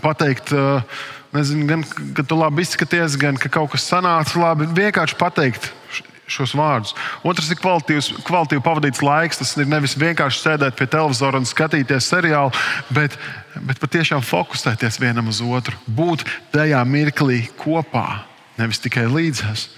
pateikt, 0.00 0.52
nezinu, 1.34 1.66
gan 1.68 1.82
ka 2.16 2.24
tu 2.24 2.38
labi 2.38 2.64
izskaties, 2.64 3.18
gan 3.20 3.36
ka 3.40 3.50
kaut 3.52 3.74
kas 3.74 3.86
sanāca 3.90 4.38
labi. 4.40 4.68
Vienkārši 4.72 5.18
pateikt 5.20 5.72
šos 6.30 6.54
vārdus. 6.56 6.94
Otrs 7.26 7.50
ir 7.52 7.58
kvalitīvi 7.60 8.62
pavadīts 8.64 9.02
laiks. 9.04 9.40
Tas 9.42 9.54
ir 9.60 9.68
nevis 9.68 9.96
vienkārši 10.00 10.40
sēdēt 10.40 10.78
pie 10.78 10.88
televizora 10.90 11.40
un 11.40 11.48
skatīties 11.48 12.08
seriālu, 12.08 12.54
bet, 12.94 13.18
bet 13.60 13.82
patiešām 13.82 14.24
fokusēties 14.24 15.00
vienam 15.02 15.28
uz 15.32 15.42
otru. 15.44 15.76
Būt 15.84 16.24
tajā 16.54 16.80
mirklī 16.88 17.44
kopā, 17.60 18.24
nevis 18.60 18.80
tikai 18.84 19.04
līdzās. 19.10 19.68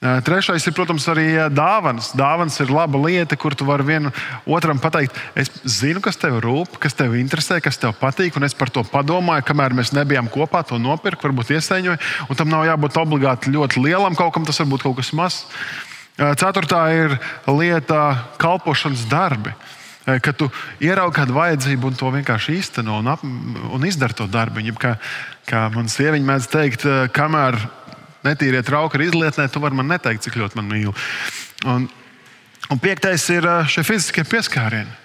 Trešais 0.00 0.64
ir, 0.64 0.72
protams, 0.72 1.04
arī 1.12 1.26
dāvāns. 1.52 2.14
Dāvāns 2.16 2.54
ir 2.64 2.70
laba 2.72 2.96
lieta, 3.02 3.36
kur 3.36 3.52
tu 3.52 3.66
vari 3.68 3.84
vienam 3.84 4.14
otram 4.48 4.78
pateikt, 4.80 5.18
es 5.36 5.50
zinu, 5.68 6.00
kas 6.00 6.16
tev 6.16 6.38
rūp, 6.40 6.78
kas 6.80 6.96
tev 6.96 7.18
interesē, 7.18 7.58
kas 7.60 7.76
tev 7.76 7.92
patīk, 8.00 8.38
un 8.40 8.48
es 8.48 8.56
par 8.56 8.72
to 8.72 8.80
padomāju, 8.80 9.44
kamēr 9.44 9.74
mēs 9.76 9.92
nebijām 9.92 10.30
kopā, 10.32 10.62
to 10.64 10.78
nopirkt, 10.80 11.20
varbūt 11.20 11.52
iesaiņoju. 11.52 12.00
Tam 12.32 12.48
nav 12.48 12.64
jābūt 12.70 12.96
obligāti 12.96 13.52
ļoti 13.52 13.82
lielam 13.84 14.16
kaut 14.16 14.32
kam, 14.32 14.46
tas 14.48 14.62
var 14.62 14.70
būt 14.70 14.86
kaut 14.86 14.96
kas 15.02 15.12
mazs. 15.12 15.42
Ceturtā 16.16 16.80
ir 16.96 17.18
lieta, 17.44 18.00
kalpošanas 18.40 19.04
darbi. 19.10 19.52
Kad 20.08 20.32
tu 20.40 20.48
ieraugi 20.80 21.18
kādu 21.18 21.36
vajadzību 21.36 21.90
un 21.90 21.98
to 22.00 22.08
vienkārši 22.08 22.56
īsteno 22.56 22.96
un, 23.02 23.12
ap, 23.12 23.20
un 23.20 23.84
izdara 23.84 24.16
to 24.16 24.24
darbu. 24.32 24.64
Kā, 24.80 24.94
kā 25.44 25.66
man 25.76 25.92
sieviete 25.92 26.24
mēdz 26.24 26.48
teikt, 26.50 26.88
kamēr 27.12 27.60
netīrie 28.26 28.62
trauki 28.66 28.98
ir 28.98 29.08
izlietnē, 29.08 29.48
tu 29.50 29.62
vari 29.62 29.78
man 29.78 29.90
neteikt, 29.90 30.26
cik 30.26 30.38
ļoti 30.40 30.58
man 30.58 30.70
mīli. 30.70 30.94
Un, 31.68 31.86
un 32.70 32.80
piektais 32.82 33.26
ir 33.32 33.46
šie 33.70 33.84
fiziskie 33.86 34.24
pieskārieni. 34.28 34.98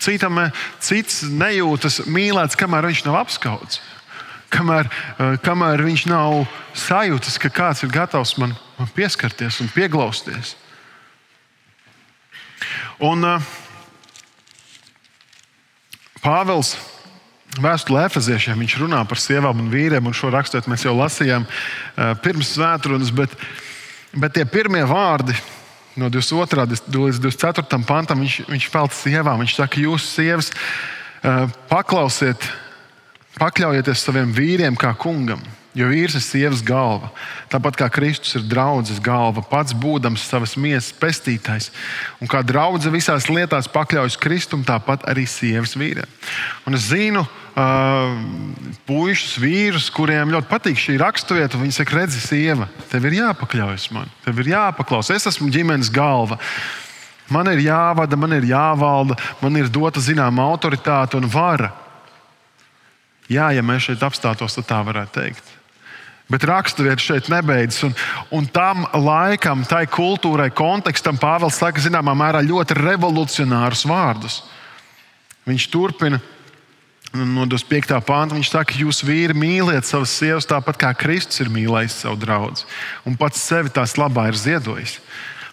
Citam, 0.00 0.38
cits 0.80 1.20
nejūtas 1.28 2.06
mīlēts, 2.08 2.56
kamēr 2.56 2.88
viņš 2.88 3.02
nav 3.04 3.18
apskauts. 3.24 3.82
Kamēr, 4.52 4.88
kamēr 5.44 5.82
viņš 5.84 6.06
nav 6.08 6.46
sajūtas, 6.76 7.36
ka 7.40 7.50
kāds 7.52 7.84
ir 7.84 7.92
gatavs 7.92 8.36
man, 8.40 8.54
man 8.78 8.88
pieskarties 8.96 9.60
un 9.64 9.68
pieglausties. 9.72 10.54
Un, 13.02 13.26
Pāvils 16.22 16.76
Vēstulē 17.60 18.06
Efeziešiem 18.08 18.62
viņš 18.62 18.78
runā 18.80 19.02
par 19.04 19.20
sievām 19.20 19.58
un 19.60 19.68
vīriem, 19.68 20.06
un 20.08 20.14
šo 20.16 20.30
rakstot 20.32 20.64
mēs 20.70 20.86
jau 20.86 20.94
lasījām 20.96 21.44
uh, 21.44 22.14
pirms 22.24 22.54
svētdienas, 22.54 23.10
bet, 23.12 23.34
bet 24.16 24.32
tie 24.38 24.46
pirmie 24.48 24.80
vārdi 24.88 25.36
no 26.00 26.08
22. 26.08 26.64
līdz 26.96 27.20
24. 27.20 27.82
pantam 27.84 28.22
viņš, 28.24 28.38
viņš 28.48 28.68
veltīja 28.72 29.02
sievām. 29.02 29.42
Viņš 29.44 29.56
saka, 29.58 29.82
jūs 29.84 30.06
sievas 30.14 30.48
uh, 30.52 31.44
paklausiet, 31.68 32.46
pakļaujieties 33.36 34.06
saviem 34.06 34.32
vīriem 34.32 34.78
kā 34.80 34.94
kungam. 34.96 35.44
Jo 35.76 35.86
vīrs 35.88 36.16
ir 36.16 36.24
sievas 36.24 36.64
galva. 36.64 37.08
Tāpat 37.52 37.78
kā 37.80 37.86
Kristus 37.92 38.36
ir 38.36 38.48
draudzes 38.48 38.98
galva, 39.00 39.44
pats 39.44 39.76
būdams 39.76 40.24
savas 40.28 40.52
miesas 40.60 40.92
pestītājs. 41.00 41.70
Un 42.20 42.28
kā 42.28 42.42
draudzene 42.44 42.96
visās 42.96 43.28
lietās 43.32 43.68
pakļaujas 43.72 44.20
Kristum, 44.20 44.64
tāpat 44.68 45.04
arī 45.08 45.24
sievas 45.28 45.72
vīriem. 45.76 46.08
Un 46.68 46.76
es 46.76 46.90
zinu, 46.92 47.24
uh, 47.24 47.41
puikas, 48.88 49.36
vīrus, 49.40 49.88
kuriem 49.92 50.32
ļoti 50.32 50.48
patīk 50.50 50.78
šī 50.80 50.96
raksturvieta. 51.02 51.60
Viņi 51.60 51.76
saka, 51.76 51.98
redzi, 52.00 52.22
sieva, 52.24 52.68
tev 52.90 53.06
ir 53.08 53.18
jāpakļaujas 53.20 53.88
man, 53.94 54.10
tev 54.24 54.40
ir 54.42 54.52
jāpaklaus. 54.54 55.12
Es 55.12 55.28
esmu 55.28 55.50
ģimenes 55.52 55.92
galva. 55.92 56.40
Man 57.32 57.48
ir 57.52 57.62
jāvada, 57.64 58.18
man 58.18 58.34
ir 58.36 58.48
jāvalda, 58.50 59.16
man 59.40 59.56
ir 59.60 59.70
dota 59.72 60.02
zināma 60.02 60.44
autoritāte 60.50 61.16
un 61.20 61.28
vara. 61.30 61.70
Jā, 63.30 63.52
ja 63.54 63.62
mēs 63.64 63.86
šeit 63.86 64.02
apstātos, 64.04 64.56
tad 64.58 64.68
tā 64.68 64.80
varētu 64.84 65.14
teikt. 65.16 65.52
Bet 66.32 66.44
raksturvieta 66.48 67.02
šeit 67.02 67.28
nebeidzas. 67.32 67.82
Un, 67.86 67.94
un 68.32 68.48
tam 68.48 68.86
laikam, 68.96 69.64
tai 69.68 69.84
kultūrai, 69.90 70.50
kontekstam 70.56 71.18
Pāvils 71.20 71.58
saka, 71.60 71.80
zināmā 71.82 72.14
mērā, 72.16 72.40
ļoti 72.44 72.76
revolucionārus 72.78 73.84
vārdus. 73.88 74.40
Viņš 75.48 75.66
turpina 75.72 76.20
no 77.12 77.44
25. 77.48 77.98
pānta. 78.06 78.36
Viņš 78.36 78.52
saka, 78.52 78.78
jūs 78.78 79.02
vīri 79.06 79.36
mīliet 79.36 79.88
savas 79.88 80.14
sievas 80.16 80.48
tāpat 80.48 80.80
kā 80.80 80.94
Kristus 80.96 81.44
ir 81.44 81.52
mīlējis 81.52 82.02
savu 82.04 82.20
draugu 82.20 82.64
un 83.08 83.18
pats 83.20 83.42
sevi 83.42 83.72
tās 83.72 83.98
labā 84.00 84.30
ir 84.32 84.38
ziedojis 84.38 84.98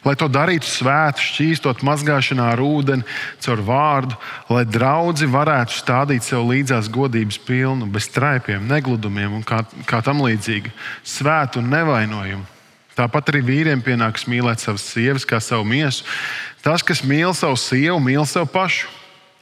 lai 0.06 0.15
to 0.19 0.30
darītu 0.32 0.67
svētu, 0.67 1.24
šķīstot 1.24 1.82
mazgāšanā 1.84 2.45
ar 2.54 2.62
ūdeni, 2.63 3.06
caur 3.43 3.63
vārdu, 3.67 4.15
lai 4.52 4.63
draugi 4.67 5.28
varētu 5.30 5.76
stādīt 5.76 6.26
sev 6.26 6.45
līdzās 6.48 6.89
godības 6.93 7.39
pilnu, 7.43 7.89
bez 7.91 8.08
traipiem, 8.13 8.67
negludumiem 8.69 9.39
un 9.39 9.43
kā, 9.43 9.65
kā 9.89 10.00
tam 10.06 10.24
līdzīgi, 10.24 10.72
svētu 11.04 11.60
un 11.60 11.74
nevainojumu. 11.74 12.48
Tāpat 13.00 13.32
arī 13.32 13.43
vīriem 13.48 13.84
pienāks 13.84 14.28
mīlēt 14.28 14.63
savas 14.63 14.84
sievas 14.91 15.28
kā 15.28 15.39
savu 15.43 15.63
miesu. 15.67 16.04
Tas, 16.63 16.84
kas 16.84 17.04
mīl 17.08 17.32
savu 17.36 17.56
sievu, 17.60 18.00
mīl 18.04 18.26
sev 18.28 18.50
pašu. 18.52 18.89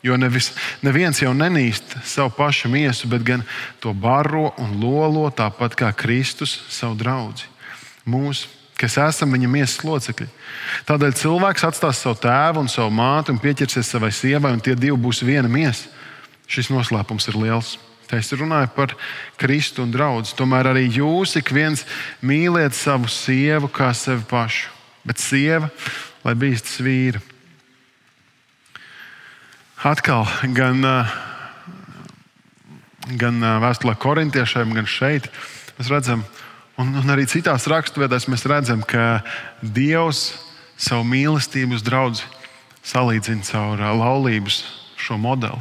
Jo 0.07 0.15
nevis, 0.15 0.53
neviens 0.85 1.19
jau 1.19 1.33
nenīst 1.35 1.97
savu 2.07 2.31
pašu 2.37 2.71
miesu, 2.71 3.09
bet 3.11 3.25
gan 3.27 3.43
to 3.83 3.91
baro 3.91 4.53
un 4.61 4.77
lolo, 4.79 5.27
tāpat 5.35 5.75
kā 5.75 5.91
Kristus 5.91 6.55
savu 6.71 6.95
draugu. 6.99 7.43
Mūsu 8.07 8.47
kas 8.77 8.97
esam 9.01 9.33
viņa 9.33 9.49
miesas 9.49 9.83
locekļi. 9.85 10.27
Tādēļ 10.87 11.15
cilvēks 11.17 11.65
atstās 11.67 12.01
savu 12.03 12.19
tēvu 12.21 12.63
un 12.63 12.71
savu 12.71 12.93
māti 12.93 13.33
un 13.33 13.41
pieķersies 13.41 13.89
savai 13.89 14.11
sievai, 14.13 14.53
un 14.53 14.63
tie 14.63 14.75
divi 14.77 14.97
būs 15.01 15.23
viena 15.25 15.49
miesa. 15.51 15.89
Šis 16.47 16.69
noslēpums 16.71 17.27
ir 17.31 17.39
liels. 17.41 17.75
Tā 18.07 18.21
es 18.21 18.31
runāju 18.31 18.69
par 18.75 18.93
Kristu 19.39 19.83
un 19.83 19.91
draugu. 19.91 20.29
Tomēr 20.37 20.69
arī 20.71 20.85
jūs, 20.99 21.35
ik 21.41 21.51
viens, 21.51 21.83
mīliet 22.23 22.77
savu 22.77 23.09
sievu 23.11 23.67
kā 23.67 23.89
sevi 23.97 24.23
pašu, 24.29 24.69
bet 25.03 25.19
sieva, 25.19 25.67
lai 26.23 26.37
bīstas 26.39 26.79
vīra. 26.79 27.19
Atkal, 29.87 30.25
gan, 30.51 30.83
gan 33.19 33.45
vēstulē 33.63 33.95
korintiešiem, 34.03 34.75
gan 34.75 34.89
šeit 34.89 35.29
mēs 35.77 35.91
redzam, 35.93 36.25
Un, 36.77 36.91
un 36.93 37.09
arī 37.09 37.25
citās 37.25 37.65
raksturvietās 37.65 38.27
mēs 38.29 38.43
redzam, 38.45 38.83
ka 38.85 39.23
Dievs 39.61 40.35
savu 40.77 41.07
mīlestību 41.09 41.73
uz 41.73 41.81
draugu 41.85 42.21
salīdzina 42.85 43.45
caur 43.47 43.81
laulības 43.81 44.61
šo 45.01 45.17
modeli. 45.17 45.57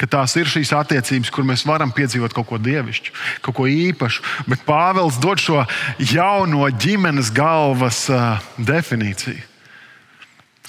Ka 0.00 0.08
tās 0.08 0.32
ir 0.40 0.48
šīs 0.48 0.72
attiecības, 0.72 1.28
kur 1.28 1.44
mēs 1.44 1.66
varam 1.68 1.92
piedzīvot 1.92 2.32
kaut 2.32 2.48
ko 2.48 2.56
dievišķu, 2.56 3.12
kaut 3.44 3.58
ko 3.58 3.66
īpašu. 3.68 4.24
Bet 4.48 4.64
Pāvils 4.64 5.20
dod 5.20 5.42
šo 5.44 5.60
jauno 6.08 6.70
ģimenes 6.72 7.28
galvas 7.36 8.06
uh, 8.08 8.40
definīciju. 8.56 9.44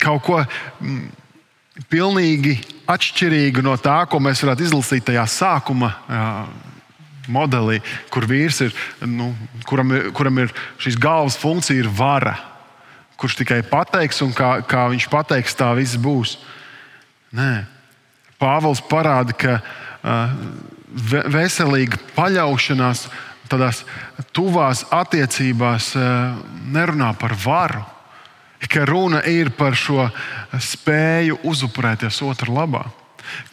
Kaut 0.04 0.26
ko 0.28 0.42
mm, 0.44 1.08
pilnīgi 1.92 2.58
atšķirīgu 2.92 3.64
no 3.64 3.78
tā, 3.80 4.02
ko 4.10 4.20
mēs 4.24 4.44
varētu 4.44 4.68
izlasīt 4.68 5.08
tajā 5.08 5.24
sākuma 5.30 5.94
modelī, 7.32 7.80
kur 8.12 8.26
vīrs 8.30 8.62
ir, 8.66 8.76
nu, 9.08 9.32
kuram, 9.70 9.94
kuram 10.18 10.42
ir 10.44 10.54
šīs 10.82 10.98
galvas 11.00 11.38
funkcija, 11.40 11.84
ir 11.84 11.92
vara. 11.96 12.36
Kurš 13.22 13.38
tikai 13.44 13.62
pateiks, 13.68 14.24
un 14.26 14.34
kā, 14.34 14.56
kā 14.66 14.88
viņš 14.92 15.08
pateiks, 15.12 15.58
tā 15.58 15.70
viss 15.78 16.00
būs. 16.02 16.40
Nē, 17.38 17.52
Pāvils 18.42 18.82
parāda, 18.90 19.36
ka 19.38 19.60
uh, 19.62 20.32
veselīga 21.30 22.00
paļaušanās 22.16 23.06
tādās 23.52 23.84
tuvās 24.34 24.82
attiecībās 24.90 25.92
uh, 26.00 26.40
nerunā 26.74 27.12
par 27.22 27.36
varu. 27.38 27.84
Ka 28.70 28.86
runa 28.86 29.24
ir 29.26 29.50
par 29.58 29.74
šo 29.74 30.06
spēju 30.62 31.40
uzupurēties 31.50 32.22
otru 32.28 32.54
labā. 32.54 32.84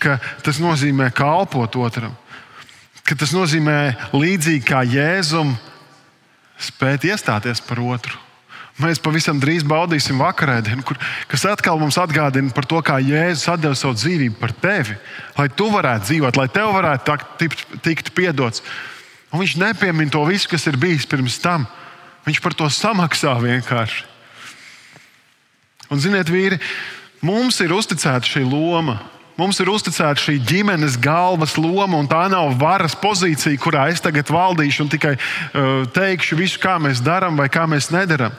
Ka 0.03 0.18
tas 0.44 0.61
nozīmē 0.61 1.09
kalpot 1.16 1.77
otram 1.81 2.16
ka 3.09 3.16
tas 3.16 3.33
nozīmē 3.33 4.12
līdzīgi 4.12 4.64
kā 4.68 4.83
Jēzum 4.85 5.55
spēt 6.61 7.07
iestāties 7.09 7.62
par 7.64 7.81
otru. 7.81 8.18
Mēs 8.79 9.01
pavisam 9.03 9.40
drīz 9.42 9.64
baudīsim 9.66 10.21
vakarēdienu, 10.23 10.85
kur, 10.87 10.99
kas 11.27 11.47
atkal 11.51 11.81
mums 11.81 11.97
atgādina 11.99 12.53
par 12.55 12.68
to, 12.68 12.79
kā 12.85 13.01
Jēzus 13.03 13.49
deva 13.59 13.75
savu 13.79 13.97
dzīvību 13.99 14.37
par 14.38 14.53
tevi, 14.55 14.94
lai 15.38 15.49
tu 15.51 15.66
varētu 15.73 16.07
dzīvot, 16.07 16.38
lai 16.38 16.47
tev 16.53 16.71
varētu 16.77 17.16
tikt, 17.40 17.64
tikt 17.83 18.12
piedots. 18.14 18.62
Un 19.33 19.42
viņš 19.42 19.57
nepiemina 19.61 20.12
to 20.12 20.23
visu, 20.29 20.47
kas 20.53 20.68
ir 20.71 20.79
bijis 20.81 21.09
pirms 21.09 21.40
tam. 21.42 21.66
Viņš 22.29 22.38
par 22.44 22.55
to 22.55 22.68
samaksā 22.71 23.35
vienkārši. 23.40 24.05
Un, 25.88 26.01
ziniet, 26.03 26.29
vīri, 26.29 26.59
mums 27.24 27.61
ir 27.64 27.72
uzticēta 27.77 28.29
šī 28.29 28.44
loma 28.48 28.98
Mums 29.38 29.61
ir 29.62 29.68
uzticēta 29.70 30.18
šī 30.18 30.40
ģimenes 30.42 30.96
galvas 30.98 31.53
loma, 31.55 32.01
un 32.01 32.09
tā 32.11 32.24
nav 32.31 32.57
varas 32.59 32.96
pozīcija, 32.98 33.61
kurā 33.62 33.85
es 33.92 34.03
tagad 34.03 34.27
valdīšu 34.35 34.83
un 34.83 34.90
tikai 34.90 35.12
uh, 35.14 35.85
teikšu 35.94 36.40
visu, 36.40 36.59
kā 36.59 36.74
mēs 36.83 36.98
darām 37.07 37.38
vai 37.38 37.46
kā 37.46 37.62
mēs 37.70 37.92
nedarām. 37.94 38.35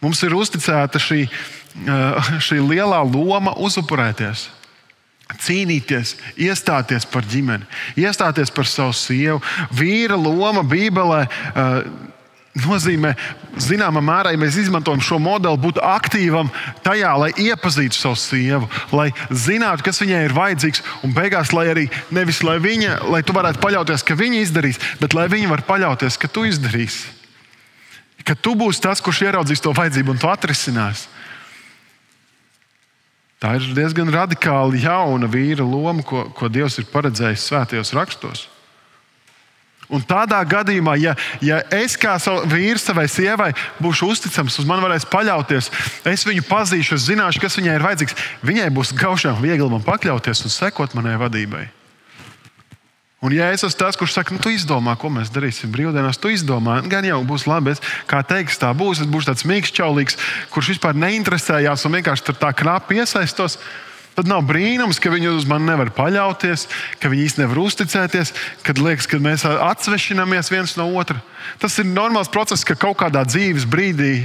Mums 0.00 0.22
ir 0.24 0.32
uzticēta 0.32 1.02
šī, 1.02 1.26
uh, 1.28 2.30
šī 2.40 2.56
lielā 2.70 3.02
loma 3.04 3.52
uzupurēties, 3.60 4.46
cīnīties, 5.44 6.14
iestāties 6.40 7.04
par 7.12 7.28
ģimeni, 7.28 7.68
iestāties 8.00 8.48
par 8.54 8.64
savu 8.64 8.96
sievu. 8.96 9.42
Vīra 9.76 10.16
loma 10.16 10.64
Bībelē. 10.64 11.26
Nozīmē, 12.58 13.12
zināmā 13.60 14.00
mērā, 14.04 14.32
ja 14.32 14.40
mēs 14.40 14.56
izmantojam 14.58 15.02
šo 15.04 15.18
modeli, 15.22 15.60
būt 15.62 15.80
aktīvam 15.84 16.50
tajā, 16.84 17.12
lai 17.20 17.28
iepazītu 17.44 17.96
savu 17.96 18.18
sievu, 18.18 18.68
lai 18.94 19.10
zinātu, 19.30 19.84
kas 19.86 20.00
viņai 20.02 20.24
ir 20.26 20.34
vajadzīgs, 20.36 20.82
un 21.06 21.14
beigās, 21.16 21.52
lai 21.54 21.68
arī 21.74 21.86
nevis 22.14 22.42
lai 22.46 22.58
viņa, 22.62 22.98
lai 23.12 23.22
tu 23.22 23.36
varētu 23.36 23.62
paļauties, 23.62 24.04
ka 24.06 24.18
viņa 24.18 24.42
izdarīs, 24.42 24.80
bet 25.02 25.14
lai 25.14 25.28
viņa 25.30 25.52
var 25.52 25.64
paļauties, 25.68 26.18
ka 26.18 26.30
tu 26.32 26.46
izdarīsi. 26.48 27.14
Ka 28.26 28.34
tu 28.34 28.56
būsi 28.58 28.82
tas, 28.84 29.00
kurš 29.00 29.22
ieraudzīs 29.28 29.62
to 29.64 29.72
vajadzību 29.76 30.12
un 30.12 30.20
to 30.20 30.28
atrisinās. 30.28 31.06
Tā 33.38 33.54
ir 33.54 33.70
diezgan 33.70 34.10
radikāli 34.10 34.82
jauna 34.82 35.28
vīra 35.30 35.62
loma, 35.62 36.02
ko, 36.02 36.26
ko 36.34 36.50
Dievs 36.50 36.80
ir 36.82 36.88
paredzējis 36.90 37.46
svētajos 37.46 37.94
rakstos. 37.94 38.48
Un 39.88 40.02
tādā 40.04 40.42
gadījumā, 40.44 40.98
ja, 41.00 41.14
ja 41.40 41.62
es 41.72 41.96
kā 41.96 42.18
vīrs 42.50 42.84
savai 42.84 43.06
sievai 43.08 43.54
būšu 43.80 44.10
uzticams, 44.12 44.58
uz 44.60 44.68
mani 44.68 44.84
varēs 44.84 45.08
paļauties, 45.08 45.70
es 46.04 46.26
viņu 46.28 46.44
pazīšu, 46.44 46.98
es 46.98 47.08
zināšu, 47.08 47.40
kas 47.40 47.56
viņai 47.56 47.78
ir 47.78 47.86
vajadzīgs, 47.86 48.18
viņai 48.44 48.68
būs 48.76 48.92
gaužām 48.98 49.40
viegli 49.40 49.70
man 49.72 49.84
pakļauties 49.86 50.44
un 50.44 50.52
sekot 50.52 50.96
manai 50.98 51.16
vadībai. 51.20 51.64
Un, 53.18 53.32
ja 53.34 53.48
es 53.50 53.64
esmu 53.66 53.80
tas, 53.80 53.96
kurš 53.98 54.14
saka, 54.14 54.30
nu, 54.30 54.38
tu 54.38 54.52
izdomā, 54.54 54.92
ko 54.94 55.08
mēs 55.10 55.32
darīsim 55.34 55.72
brīvdienās, 55.74 56.20
tu 56.22 56.30
izdomā, 56.30 56.76
gan 56.86 57.02
jau 57.08 57.18
būs 57.26 57.48
labi. 57.50 57.72
Es, 57.74 57.82
kā 58.06 58.20
teiks, 58.22 58.60
tā 58.62 58.70
būs. 58.78 59.00
Es 59.02 59.10
būšu 59.10 59.32
tāds 59.32 59.42
mīkšķaulīgs, 59.48 60.18
kurš 60.54 60.70
vispār 60.76 60.94
neinteresējās 60.94 61.82
un 61.88 61.98
vienkārši 61.98 62.28
tur 62.28 62.38
tā 62.38 62.52
knapi 62.54 63.00
iesaistos. 63.02 63.58
Tad 64.18 64.26
nav 64.26 64.42
brīnums, 64.48 64.98
ka 64.98 65.12
viņi 65.14 65.28
uz 65.30 65.44
mani 65.46 65.68
nevar 65.68 65.92
paļauties, 65.94 66.64
ka 66.98 67.06
viņi 67.12 67.28
īstenībā 67.28 67.46
nevar 67.46 67.60
uzticēties, 67.68 68.32
kad 68.66 68.80
liekas, 68.82 69.06
ka 69.06 69.20
mēs 69.22 69.44
atsvešināmies 69.46 70.50
viens 70.50 70.74
no 70.74 70.88
otra. 70.98 71.20
Tas 71.62 71.78
ir 71.78 71.86
normāls 71.86 72.30
process, 72.34 72.66
ka 72.66 72.74
kaut 72.74 72.98
kādā 72.98 73.22
dzīves 73.28 73.68
brīdī 73.70 74.16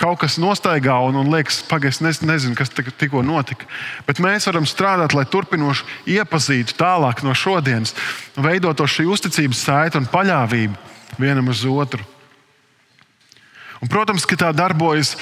kaut 0.00 0.20
kas 0.20 0.38
nostaigā 0.40 0.96
un, 1.08 1.20
un 1.20 1.28
liekas, 1.32 1.60
pagaidi, 1.68 2.08
es 2.08 2.22
nezinu, 2.24 2.56
kas 2.56 2.72
tikko 2.72 3.20
notika. 3.24 3.68
Bet 4.08 4.20
mēs 4.24 4.48
varam 4.48 4.64
strādāt, 4.68 5.12
lai 5.16 5.28
turpinoši 5.28 6.16
iepazītu 6.16 6.76
tālāk 6.80 7.20
no 7.24 7.36
šodienas, 7.36 7.92
veidot 8.40 8.80
šī 8.80 9.08
uzticības 9.12 9.64
saiti 9.68 10.00
un 10.00 10.08
paļāvību 10.08 11.20
vienam 11.20 11.52
uz 11.52 11.64
otru. 11.68 12.15
Un, 13.82 13.90
protams, 13.92 14.24
ka 14.24 14.38
tā 14.40 14.48
darbojas 14.56 15.14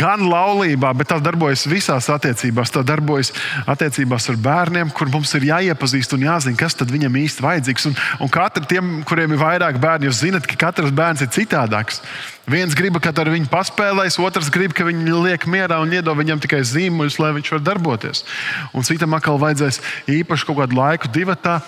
gan 0.00 0.22
laulībā, 0.30 0.94
bet 0.96 1.10
tā 1.12 1.18
darbojas 1.20 1.66
visās 1.68 2.08
attiecībās. 2.12 2.72
Tā 2.72 2.80
darbojas 2.86 3.34
attiecībās 3.68 4.30
ar 4.32 4.38
bērniem, 4.40 4.92
kur 4.96 5.10
mums 5.12 5.34
ir 5.36 5.48
jāiepazīst 5.50 6.14
un 6.16 6.24
jāzina, 6.24 6.56
kas 6.56 6.78
viņam 6.78 7.18
īsti 7.20 7.44
vajadzīgs. 7.44 7.88
Un, 7.90 7.98
un 8.24 8.32
katram, 8.32 8.68
tiem, 8.70 8.90
kuriem 9.08 9.34
ir 9.36 9.42
vairāk 9.42 9.80
bērnu, 9.82 10.08
jūs 10.08 10.22
zinat, 10.24 10.48
ka 10.48 10.56
katrs 10.68 10.94
bērns 10.94 11.24
ir 11.26 11.32
citādāks. 11.36 12.00
Viens 12.48 12.72
grib, 12.72 12.96
ka 13.04 13.12
ar 13.12 13.28
viņu 13.28 13.50
paspēlēs, 13.52 14.16
otrs 14.24 14.48
grib, 14.52 14.72
ka 14.72 14.86
viņi 14.88 15.18
liek 15.26 15.44
mierā 15.50 15.82
un 15.84 15.92
iedod 15.92 16.16
viņam 16.16 16.40
tikai 16.40 16.62
zīmuļus, 16.64 17.18
lai 17.20 17.34
viņš 17.36 17.52
varētu 17.52 17.66
darboties. 17.66 18.24
Un 18.72 18.88
citam 18.88 19.16
atkal 19.18 19.36
vajadzēs 19.42 19.82
īpaši 20.16 20.48
kaut 20.48 20.62
kādu 20.62 20.78
laiku, 20.80 21.12
divu 21.12 21.36
tā. 21.36 21.58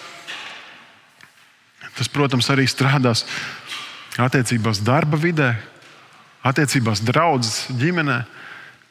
Tas, 1.98 2.08
protams, 2.08 2.48
arī 2.48 2.64
strādās 2.70 3.26
attiecībās 4.16 4.80
darba 4.84 5.20
vidē, 5.20 5.52
attiecībās, 6.46 7.02
draudzes, 7.04 7.66
ģimenē, 7.80 8.22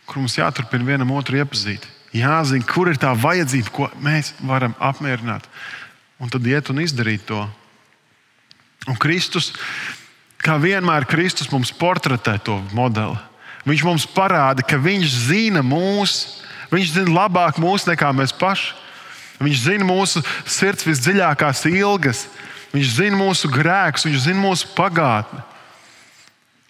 kur 0.09 0.21
mums 0.21 0.37
jāturpina 0.37 0.85
vienam 0.85 1.13
otru 1.17 1.39
iepazīt. 1.39 1.85
Jāzina, 2.15 2.65
kur 2.65 2.89
ir 2.89 2.97
tā 2.97 3.11
vajadzība, 3.13 3.73
ko 3.73 3.89
mēs 4.01 4.33
varam 4.41 4.73
apmierināt, 4.81 5.45
un 6.17 6.31
tad 6.33 6.45
iet 6.49 6.71
un 6.73 6.81
izdarīt 6.81 7.27
to. 7.29 7.43
Un 8.89 8.97
Kristus, 8.97 9.51
kā 10.41 10.57
vienmēr, 10.61 11.05
Kristus 11.09 11.51
mums 11.53 11.71
portretē 11.75 12.37
to 12.41 12.57
modeli. 12.73 13.17
Viņš 13.67 13.85
mums 13.85 14.05
parāda, 14.09 14.63
ka 14.65 14.79
Viņš 14.81 15.15
zina 15.29 15.63
mūs, 15.65 16.39
Viņš 16.69 16.93
zina 16.95 17.15
labāk 17.25 17.57
mūs 17.61 17.85
nekā 17.89 18.11
mēs 18.15 18.33
paši. 18.33 18.73
Viņš 19.39 19.61
zina 19.63 19.85
mūsu 19.87 20.23
sirds 20.49 20.87
visdziļākās 20.87 21.65
ilgas, 21.69 22.27
Viņš 22.73 22.95
zina 22.97 23.19
mūsu 23.19 23.51
grēkus, 23.51 24.07
Viņš 24.07 24.25
zina 24.25 24.41
mūsu 24.41 24.73
pagātni. 24.77 25.43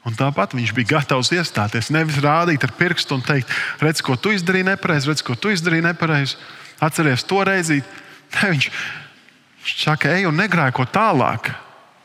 Un 0.08 0.16
tāpat 0.16 0.56
viņš 0.56 0.72
bija 0.78 0.96
gatavs 0.96 1.32
iestāties. 1.36 1.92
Nevis 1.92 2.22
rādīt 2.24 2.64
ar 2.64 2.72
pirkstu 2.78 3.18
un 3.18 3.24
teikt, 3.26 3.52
redz, 3.84 4.02
ko 4.06 4.16
tu 4.16 4.32
izdarīji 4.32 4.70
nepareizi, 4.70 5.10
redz, 5.12 5.24
ko 5.26 5.36
tu 5.36 5.52
izdarīji 5.52 5.86
nepareizi. 5.90 6.38
Atceries 6.80 7.26
to 7.28 7.42
reizi. 7.44 7.82
Ne, 8.30 8.52
viņš, 8.54 8.70
viņš 9.66 9.76
saka, 9.84 10.14
ej 10.16 10.30
un 10.30 10.40
negrēko 10.40 10.88
tālāk. 10.94 11.52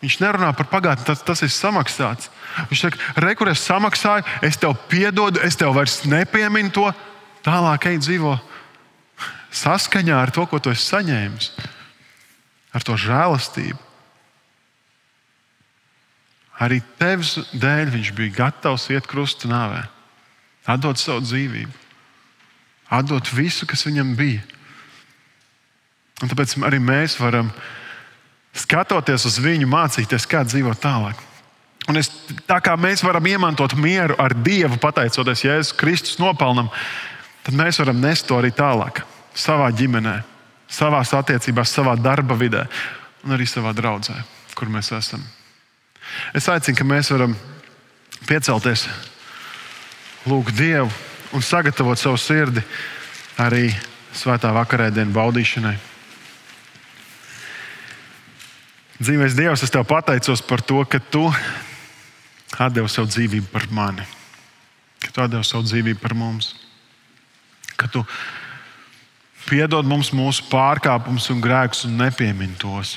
Viņš 0.02 0.18
nerunā 0.20 0.50
par 0.56 0.66
pagātni, 0.68 1.06
tas, 1.06 1.22
tas 1.24 1.40
ir 1.46 1.52
samaksāts. 1.54 2.28
Viņš 2.68 2.82
saka, 2.82 2.98
re, 3.22 3.36
kur 3.38 3.48
es 3.52 3.62
samaksāju, 3.64 4.26
es 4.44 4.58
tev 4.60 4.74
piedodu, 4.90 5.40
es 5.46 5.56
tev 5.56 5.72
vairs 5.76 6.02
nepieminu 6.08 6.74
to. 6.74 6.90
Tālāk 7.46 7.88
ej 7.92 8.02
dzīvo 8.02 8.34
saskaņā 9.54 10.18
ar 10.18 10.32
to, 10.34 10.44
ko 10.50 10.58
tu 10.58 10.72
esi 10.74 10.84
saņēmis, 10.90 11.50
ar 12.74 12.84
to 12.84 12.98
žēlastību. 12.98 13.78
Arī 16.62 16.78
tevis 17.00 17.34
dēļ 17.50 17.90
viņš 17.96 18.10
bija 18.14 18.36
gatavs 18.36 18.86
iet 18.94 19.08
krustu 19.10 19.50
nāvē, 19.50 19.82
atdot 20.70 21.00
savu 21.00 21.24
dzīvību, 21.24 21.72
atdot 22.94 23.30
visu, 23.34 23.66
kas 23.66 23.82
viņam 23.88 24.14
bija. 24.18 24.44
Un 26.22 26.30
tāpēc 26.30 26.54
arī 26.62 26.78
mēs 26.78 27.18
varam, 27.18 27.50
skatoties 28.54 29.26
uz 29.26 29.40
viņu, 29.42 29.66
mācīties, 29.66 30.28
kā 30.30 30.44
dzīvot 30.46 30.78
tālāk. 30.78 31.18
Un 31.90 31.98
es, 32.00 32.08
tā 32.48 32.60
kā 32.64 32.78
mēs 32.80 33.02
varam 33.04 33.26
iemantot 33.28 33.74
mieru 33.76 34.14
ar 34.20 34.32
Dievu, 34.46 34.78
pateicoties 34.80 35.44
Jēzus 35.44 35.74
Kristus 35.76 36.20
nopelnam, 36.22 36.70
tad 37.44 37.58
mēs 37.58 37.82
varam 37.82 38.00
nest 38.00 38.30
to 38.30 38.38
arī 38.38 38.54
tālāk, 38.54 39.02
savā 39.36 39.68
ģimenē, 39.74 40.20
savā 40.70 41.02
attiecībās, 41.04 41.74
savā 41.74 41.98
darba 42.00 42.38
vidē 42.38 42.64
un 43.26 43.36
arī 43.36 43.48
savā 43.48 43.74
draudzē, 43.76 44.16
kur 44.54 44.70
mēs 44.72 44.94
esam. 44.96 45.24
Es 46.34 46.48
aicinu, 46.48 46.76
ka 46.78 46.86
mēs 46.86 47.10
varam 47.14 47.34
piecelties, 48.28 48.86
lūgt 50.28 50.56
Dievu 50.56 50.90
un 51.34 51.42
sagatavot 51.42 51.98
savu 51.98 52.18
sirdi 52.20 52.62
arī 53.40 53.68
svētā 54.14 54.52
vakarēdienu 54.54 55.14
baudīšanai. 55.14 55.74
Dzīvēs 59.02 59.34
Dievs, 59.34 59.64
es 59.66 59.72
tev 59.74 59.84
pateicos 59.90 60.42
par 60.46 60.62
to, 60.62 60.78
ka 60.86 61.00
tu 61.02 61.26
atdevi 62.62 62.88
savu 62.88 63.10
dzīvību 63.10 63.50
par 63.50 63.66
mani, 63.74 64.04
ka 65.02 65.10
tu 65.10 65.24
atdevi 65.24 65.46
savu 65.46 65.66
dzīvību 65.66 66.00
par 66.00 66.14
mums, 66.14 66.52
ka 67.74 67.90
tu 67.90 68.04
piedod 69.48 69.86
mums 69.86 70.12
mūsu 70.14 70.46
pārkāpumus 70.48 71.26
un 71.34 71.42
grēkus 71.42 71.84
un 71.88 71.98
nepiemini 72.00 72.54
tos. 72.60 72.96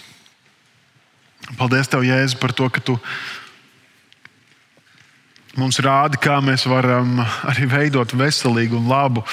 Paldies, 1.58 1.88
Tev, 1.88 2.04
Jēzu, 2.04 2.40
par 2.42 2.52
to, 2.56 2.68
ka 2.74 2.82
Tu 2.84 2.98
mums 5.58 5.80
rādi, 5.82 6.20
kā 6.22 6.38
mēs 6.44 6.68
varam 6.70 7.22
arī 7.50 7.68
veidot 7.72 8.14
veselīgu 8.14 8.78
un 8.78 8.90
labu 8.92 9.24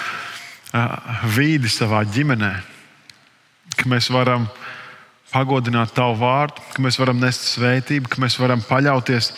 vīdi 1.35 1.71
savā 1.71 2.03
ģimenē. 2.09 2.53
Ka 3.75 3.89
mēs 3.91 4.09
varam 4.15 4.47
pagodināt 5.33 5.93
Tavu 5.97 6.17
vārdu, 6.23 6.63
ka 6.75 6.83
mēs 6.85 6.99
varam 7.01 7.19
nest 7.21 7.49
svētību, 7.51 8.11
ka 8.11 8.23
mēs 8.23 8.39
varam 8.39 8.63
paļauties 8.65 9.33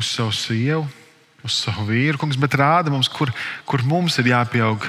uz 0.00 0.08
savu 0.08 0.32
sievu, 0.34 0.86
uz 1.44 1.58
savu 1.66 1.84
vīru, 1.90 2.18
kungs, 2.18 2.40
bet 2.40 2.56
rāda 2.58 2.92
mums, 2.92 3.10
kur, 3.12 3.30
kur 3.68 3.84
mums 3.86 4.16
ir 4.18 4.32
jāpieaug 4.32 4.88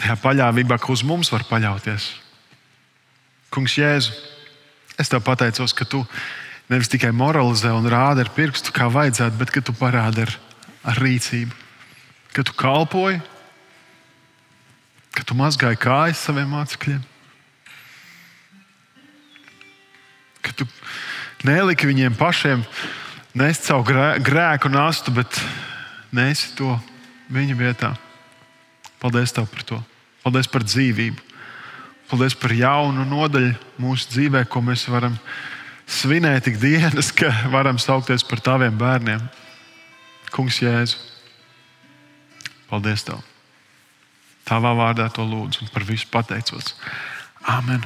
tajā 0.00 0.16
paļāvībā, 0.24 0.80
ka 0.80 0.90
uz 0.94 1.04
mums 1.06 1.30
var 1.34 1.44
paļauties. 1.50 2.10
Kungs, 3.52 3.76
Jēzu! 3.78 4.37
Es 4.98 5.10
tev 5.10 5.22
pateicos, 5.22 5.72
ka 5.72 5.86
tu 5.86 6.02
nevis 6.68 6.90
tikai 6.90 7.12
moralizē 7.14 7.70
un 7.76 7.86
rādi 7.88 8.24
ar 8.24 8.30
pirkstu, 8.34 8.74
kā 8.74 8.88
vajadzētu, 8.90 9.38
bet 9.38 9.52
ka 9.54 9.62
tu 9.62 9.74
parādi 9.78 10.24
ar, 10.26 10.32
ar 10.90 10.98
rīcību, 10.98 11.54
ka 12.34 12.42
tu 12.42 12.54
kalpoji, 12.58 13.20
ka 15.14 15.22
tu 15.22 15.38
mazgāji 15.38 15.78
kājas 15.80 16.24
saviem 16.26 16.50
mācekļiem, 16.50 17.00
ka 20.42 20.56
tu 20.58 20.66
neliki 21.46 21.88
viņiem 21.88 22.18
pašiem 22.18 22.66
nest 23.38 23.70
savu 23.70 23.86
grēku 24.24 24.70
nastu, 24.72 25.14
bet 25.14 25.40
nesi 26.10 26.50
to 26.58 26.74
viņa 27.30 27.56
vietā. 27.58 27.94
Paldies 28.98 29.30
tev 29.30 29.46
par 29.52 29.62
to! 29.62 29.80
Paldies 30.24 30.50
par 30.50 30.66
dzīvību! 30.66 31.27
Paldies 32.08 32.36
par 32.40 32.54
jaunu 32.56 33.04
nodaļu 33.08 33.52
mūsu 33.82 34.08
dzīvē, 34.14 34.46
ko 34.48 34.62
mēs 34.64 34.86
varam 34.88 35.18
svinēt 35.88 36.48
ikdienas, 36.48 37.12
ka 37.12 37.28
varam 37.52 37.80
saukties 37.80 38.24
par 38.24 38.40
taviem 38.44 38.78
bērniem. 38.80 39.20
Kungs, 40.32 40.60
Jēzu, 40.64 41.00
paldies 42.68 43.04
Tev! 43.04 43.20
Tavā 44.48 44.72
vārdā 44.76 45.10
to 45.12 45.24
lūdzu 45.28 45.66
un 45.66 45.72
par 45.74 45.84
visu 45.84 46.08
pateicos. 46.12 46.72
Amen! 47.44 47.84